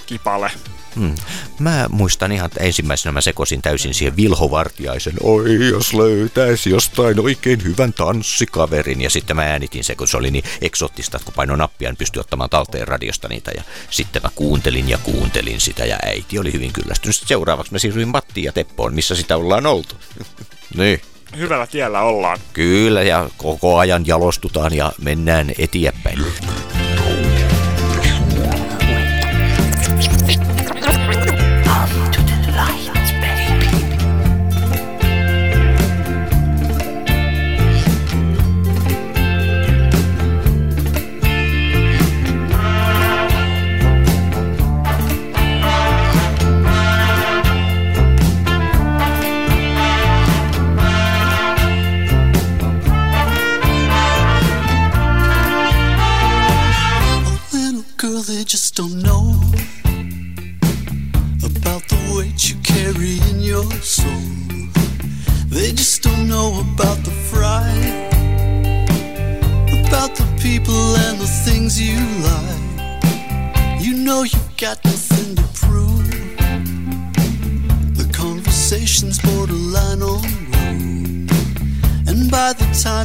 kipale. 0.06 0.50
Hmm. 0.96 1.14
Mä 1.58 1.86
muistan 1.90 2.32
ihan, 2.32 2.46
että 2.46 2.64
ensimmäisenä 2.64 3.12
mä 3.12 3.20
sekosin 3.20 3.62
täysin 3.62 3.94
siihen 3.94 4.16
Vilho 4.16 4.50
Vartiaisen 4.50 5.14
Oi, 5.22 5.68
jos 5.68 5.94
löytäisi 5.94 6.70
jostain 6.70 7.20
oikein 7.20 7.64
hyvän 7.64 7.92
tanssikaverin. 7.92 9.00
Ja 9.00 9.10
sitten 9.10 9.36
mä 9.36 9.42
äänitin 9.42 9.84
se, 9.84 9.94
kun 9.94 10.08
se 10.08 10.16
oli 10.16 10.30
niin 10.30 10.44
eksoottista, 10.60 11.16
että 11.16 11.24
kun 11.24 11.34
painoin 11.34 11.58
nappia, 11.58 11.90
niin 11.90 11.96
pystyi 11.96 12.20
ottamaan 12.20 12.50
talteen 12.50 12.88
radiosta 12.88 13.28
niitä. 13.28 13.50
Ja 13.56 13.62
sitten 13.90 14.22
mä 14.22 14.28
kuuntelin 14.34 14.88
ja 14.88 14.98
kuuntelin 14.98 15.60
sitä 15.60 15.84
ja 15.84 15.98
äiti 16.02 16.38
oli 16.38 16.52
hyvin 16.52 16.72
kyllästynyt. 16.72 17.16
Sitten 17.16 17.28
seuraavaksi 17.28 17.72
mä 17.72 17.78
siirryin 17.78 18.08
Mattiin 18.08 18.44
ja 18.44 18.52
Teppoon, 18.52 18.94
missä 18.94 19.14
sitä 19.14 19.36
ollaan 19.36 19.66
oltu. 19.66 19.94
niin. 20.76 21.00
Hyvällä 21.36 21.66
tiellä 21.66 22.00
ollaan. 22.00 22.38
Kyllä, 22.52 23.02
ja 23.02 23.30
koko 23.36 23.78
ajan 23.78 24.06
jalostutaan 24.06 24.74
ja 24.74 24.92
mennään 25.02 25.52
eteenpäin. 25.58 26.18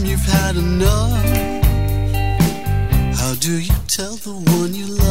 You've 0.10 0.26
had 0.26 0.55
enough. 0.55 1.24
How 3.20 3.36
do 3.36 3.60
you 3.60 3.76
tell 3.88 4.16
the 4.16 4.34
one 4.34 4.74
you 4.74 4.88
love? 4.88 5.09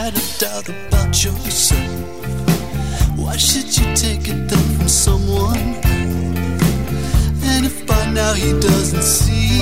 Had 0.00 0.14
a 0.16 0.38
doubt 0.38 0.68
about 0.68 1.24
yourself. 1.24 1.90
Why 3.18 3.36
should 3.36 3.76
you 3.76 3.86
take 3.96 4.28
it 4.28 4.48
then 4.48 4.64
from 4.76 4.88
someone? 4.88 5.58
And 7.50 7.66
if 7.66 7.84
by 7.84 8.04
now 8.12 8.32
he 8.34 8.52
doesn't 8.60 9.02
see, 9.02 9.58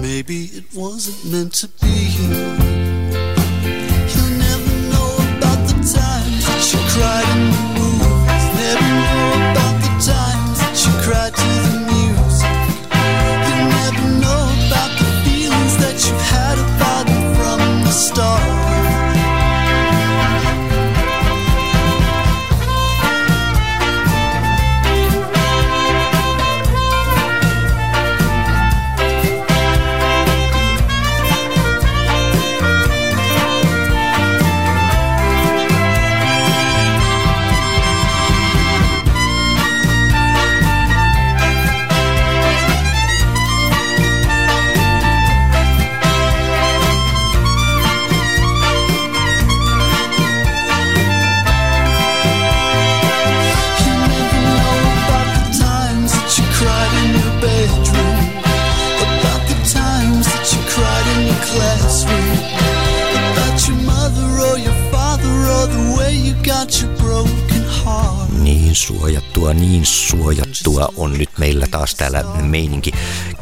maybe 0.00 0.44
it 0.58 0.66
wasn't 0.72 1.32
meant 1.32 1.54
to 1.54 1.68
be. 1.82 2.45
Suojattua, 69.46 69.68
niin 69.68 69.86
suojattua 69.86 70.88
on 70.96 71.18
nyt 71.18 71.30
meillä 71.38 71.66
taas 71.70 71.94
täällä 71.94 72.24
meininki. 72.42 72.92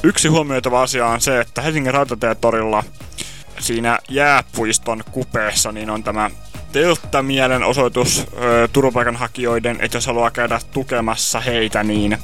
Yksi 0.02 0.28
huomioitava 0.28 0.82
asia 0.82 1.06
on 1.06 1.20
se, 1.20 1.40
että 1.40 1.62
Helsingin 1.62 1.94
rautateetorilla 1.94 2.84
siinä 3.58 3.98
jääpuiston 4.08 5.04
kupeessa 5.12 5.72
niin 5.72 5.90
on 5.90 6.04
tämä 6.04 6.30
telttamielenosoitus 6.72 8.26
ö, 8.42 8.68
turvapaikanhakijoiden, 8.72 9.76
että 9.80 9.96
jos 9.96 10.06
haluaa 10.06 10.30
käydä 10.30 10.60
tukemassa 10.72 11.40
heitä, 11.40 11.82
niin 11.82 12.18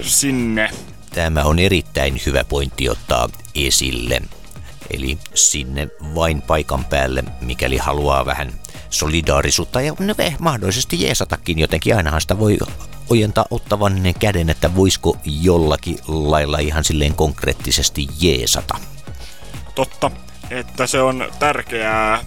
sinne. 0.00 0.70
Tämä 1.14 1.44
on 1.44 1.58
erittäin 1.58 2.20
hyvä 2.26 2.44
pointti 2.44 2.88
ottaa 2.88 3.28
esille. 3.54 4.20
Eli 4.90 5.18
sinne 5.34 5.88
vain 6.14 6.42
paikan 6.42 6.84
päälle, 6.84 7.24
mikäli 7.40 7.76
haluaa 7.76 8.26
vähän 8.26 8.52
solidaarisuutta 8.90 9.80
ja 9.80 9.94
eh, 10.18 10.36
mahdollisesti 10.38 11.02
jeesatakin 11.02 11.58
jotenkin. 11.58 11.96
Ainahan 11.96 12.20
sitä 12.20 12.38
voi 12.38 12.58
ojentaa 13.10 13.44
ottavan 13.50 14.02
käden, 14.18 14.50
että 14.50 14.74
voisiko 14.74 15.16
jollakin 15.24 15.98
lailla 16.08 16.58
ihan 16.58 16.84
silleen 16.84 17.14
konkreettisesti 17.14 18.06
jeesata. 18.20 18.78
Totta, 19.74 20.10
että 20.50 20.86
se 20.86 21.02
on 21.02 21.28
tärkeää 21.38 22.24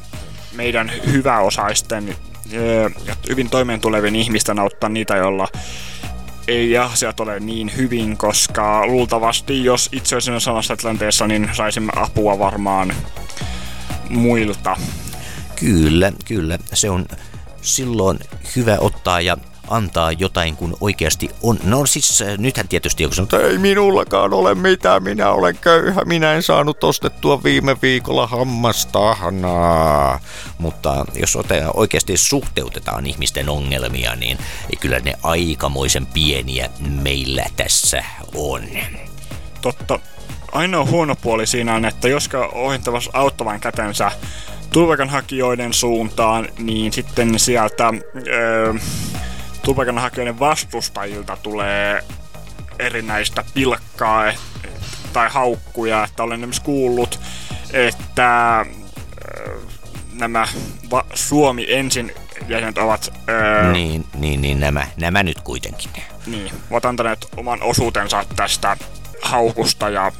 meidän 0.53 0.91
hyväosaisten 1.05 2.15
ö, 2.53 2.89
ja 3.05 3.15
hyvin 3.29 3.49
toimeentulevien 3.49 4.15
ihmisten 4.15 4.59
auttaa 4.59 4.89
niitä, 4.89 5.15
joilla 5.15 5.47
ei 6.47 6.77
asiat 6.77 7.19
ole 7.19 7.39
niin 7.39 7.71
hyvin, 7.77 8.17
koska 8.17 8.87
luultavasti 8.87 9.63
jos 9.63 9.89
itse 9.91 10.15
olisin 10.15 10.41
samassa 10.41 10.77
tilanteessa, 10.77 11.27
niin 11.27 11.49
saisimme 11.53 11.91
apua 11.95 12.39
varmaan 12.39 12.93
muilta. 14.09 14.75
Kyllä, 15.55 16.11
kyllä. 16.25 16.59
Se 16.73 16.89
on 16.89 17.05
silloin 17.61 18.19
hyvä 18.55 18.77
ottaa 18.79 19.21
ja 19.21 19.37
antaa 19.67 20.11
jotain 20.11 20.55
kuin 20.55 20.73
oikeasti 20.81 21.29
on. 21.41 21.59
No 21.63 21.85
siis 21.85 22.21
äh, 22.21 22.37
nythän 22.37 22.67
tietysti 22.67 23.03
joku 23.03 23.15
sanoo, 23.15 23.25
että 23.25 23.47
ei 23.47 23.57
minullakaan 23.57 24.33
ole 24.33 24.55
mitään, 24.55 25.03
minä 25.03 25.31
olen 25.31 25.57
köyhä, 25.57 26.01
minä 26.05 26.33
en 26.33 26.43
saanut 26.43 26.83
ostettua 26.83 27.43
viime 27.43 27.77
viikolla 27.81 28.27
hammastahnaa. 28.27 30.19
Mutta 30.57 31.05
jos 31.15 31.37
oikeasti 31.73 32.17
suhteutetaan 32.17 33.05
ihmisten 33.05 33.49
ongelmia, 33.49 34.15
niin 34.15 34.37
kyllä 34.79 34.99
ne 34.99 35.13
aikamoisen 35.23 36.05
pieniä 36.05 36.69
meillä 36.79 37.45
tässä 37.55 38.03
on. 38.35 38.61
Totta. 39.61 39.99
Ainoa 40.51 40.85
huono 40.85 41.15
puoli 41.15 41.47
siinä 41.47 41.75
on, 41.75 41.85
että 41.85 42.07
jos 42.07 42.29
ohjattavassa 42.53 43.11
auttavan 43.13 43.59
kätensä 43.59 44.11
turvapaikanhakijoiden 44.73 45.73
suuntaan, 45.73 46.47
niin 46.57 46.93
sitten 46.93 47.39
sieltä 47.39 47.93
öö, 48.27 48.73
turvapaikanhakijoiden 49.61 50.39
vastustajilta 50.39 51.37
tulee 51.43 52.03
erinäistä 52.79 53.43
pilkkaa 53.53 54.27
et, 54.27 54.39
tai 55.13 55.29
haukkuja, 55.29 56.03
että 56.03 56.23
olen 56.23 56.39
esimerkiksi 56.39 56.61
kuullut, 56.61 57.19
että 57.73 58.65
öö, 59.37 59.57
nämä 60.13 60.47
va- 60.91 61.05
Suomi 61.13 61.65
ensin 61.69 62.11
jäsenet 62.47 62.77
ovat 62.77 63.13
öö, 63.29 63.71
Niin, 63.71 64.05
niin, 64.15 64.41
niin 64.41 64.59
nämä, 64.59 64.87
nämä 64.97 65.23
nyt 65.23 65.41
kuitenkin. 65.41 65.91
niin, 66.27 66.51
ovat 66.71 66.85
antaneet 66.85 67.27
oman 67.37 67.63
osuutensa 67.63 68.25
tästä 68.35 68.77
haukusta 69.21 69.89
ja 69.89 70.11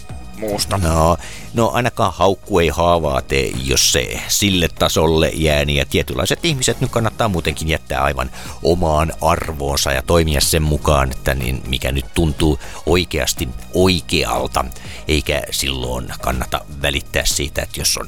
muusta. 0.49 0.77
No, 0.77 1.17
no 1.53 1.69
ainakaan 1.73 2.13
haukku 2.13 2.59
ei 2.59 2.69
haavaa 2.69 3.21
tee, 3.21 3.51
jos 3.63 3.91
se 3.91 4.19
sille 4.27 4.67
tasolle 4.79 5.31
jää, 5.33 5.65
niin 5.65 5.77
ja 5.77 5.85
tietynlaiset 5.85 6.45
ihmiset 6.45 6.81
nyt 6.81 6.91
kannattaa 6.91 7.27
muutenkin 7.27 7.67
jättää 7.67 8.03
aivan 8.03 8.31
omaan 8.63 9.13
arvoonsa 9.21 9.91
ja 9.91 10.01
toimia 10.01 10.41
sen 10.41 10.63
mukaan, 10.63 11.11
että 11.11 11.35
niin 11.35 11.61
mikä 11.67 11.91
nyt 11.91 12.05
tuntuu 12.13 12.59
oikeasti 12.85 13.49
oikealta, 13.73 14.65
eikä 15.07 15.41
silloin 15.51 16.13
kannata 16.21 16.61
välittää 16.81 17.25
siitä, 17.25 17.61
että 17.61 17.81
jos 17.81 17.97
on 17.97 18.07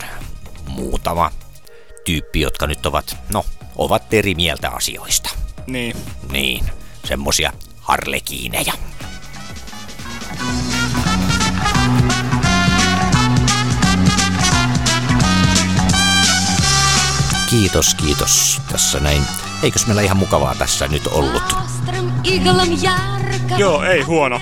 muutama 0.68 1.32
tyyppi, 2.06 2.42
jotka 2.42 2.68
nyt 2.68 2.86
ovat, 2.86 3.18
no, 3.34 3.46
ovat 3.76 4.14
eri 4.14 4.36
mieltä 4.36 4.70
asioista. 4.70 5.30
Niin. 5.68 5.98
Niin, 6.32 6.66
semmosia 7.06 7.54
harlekiineja. 7.82 8.74
Kiitos, 17.55 17.95
kiitos. 17.95 18.61
Tässä 18.73 19.01
näin. 19.01 19.23
Eikös 19.63 19.87
meillä 19.87 20.03
ihan 20.03 20.17
mukavaa 20.17 20.55
tässä 20.55 20.89
nyt 20.89 21.07
ollut? 21.07 21.43
Joo, 23.59 23.83
ei 23.83 24.03
huono. 24.03 24.41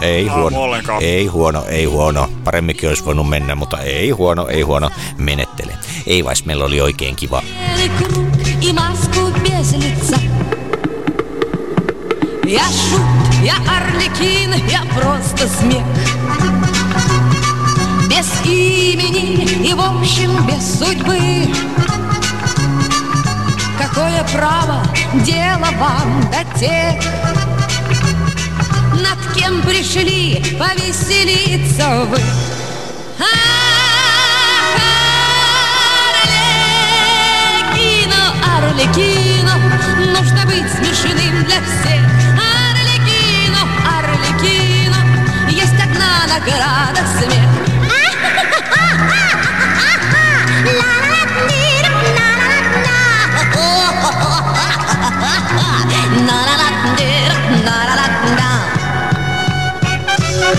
Ei 0.00 0.28
Aamu 0.28 0.40
huono, 0.40 0.62
ollenkaan. 0.62 1.02
ei 1.02 1.26
huono, 1.26 1.64
ei 1.68 1.84
huono. 1.84 2.28
Paremminkin 2.44 2.88
olisi 2.88 3.04
voinut 3.04 3.28
mennä, 3.28 3.54
mutta 3.54 3.78
ei 3.78 4.10
huono, 4.10 4.46
ei 4.48 4.62
huono. 4.62 4.90
Menettele. 5.18 5.74
Ei 6.06 6.24
vais, 6.24 6.44
meillä 6.44 6.64
oli 6.64 6.80
oikein 6.80 7.16
kiva. 7.16 7.42
Белый 7.42 7.88
круг 7.98 8.30
и 8.62 8.72
маску 8.72 9.20
без 9.42 9.72
лица 9.72 10.16
Я 12.46 12.64
шут, 12.64 13.34
я 13.44 13.54
орликин, 13.76 14.52
я 14.68 14.82
просто 14.94 15.48
смех 15.48 15.84
Без 18.08 18.26
имени 18.44 19.68
и 19.68 19.74
в 19.74 19.80
общем 19.80 20.46
без 20.46 20.78
судьбы 20.78 21.18
Какое 23.95 24.23
право 24.25 24.83
дело 25.23 25.67
вам 25.79 26.29
до 26.29 26.59
тех 26.59 27.01
Над 28.91 29.33
кем 29.33 29.61
пришли 29.61 30.43
повеселиться 30.59 32.05
вы 32.09 32.19
Арлекино, 37.71 38.33
Арлекино, 38.57 39.55
нужно 40.11 40.45
быть 40.45 40.69
смешным 40.73 41.45
для 41.45 41.61
всех. 41.61 42.03
Арлекино, 42.67 43.61
Арлекино, 43.97 44.99
есть 45.49 45.79
одна 45.81 46.27
награда 46.27 47.01
смех. 47.17 47.54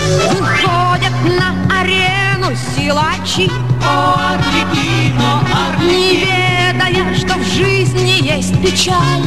Выходят 0.07 1.11
на 1.25 1.79
арену 1.79 2.55
силачи. 2.55 3.51
Не 5.81 6.25
ведая, 6.25 7.15
что 7.15 7.33
в 7.35 7.43
жизни 7.43 8.23
есть 8.23 8.61
печаль 8.61 9.23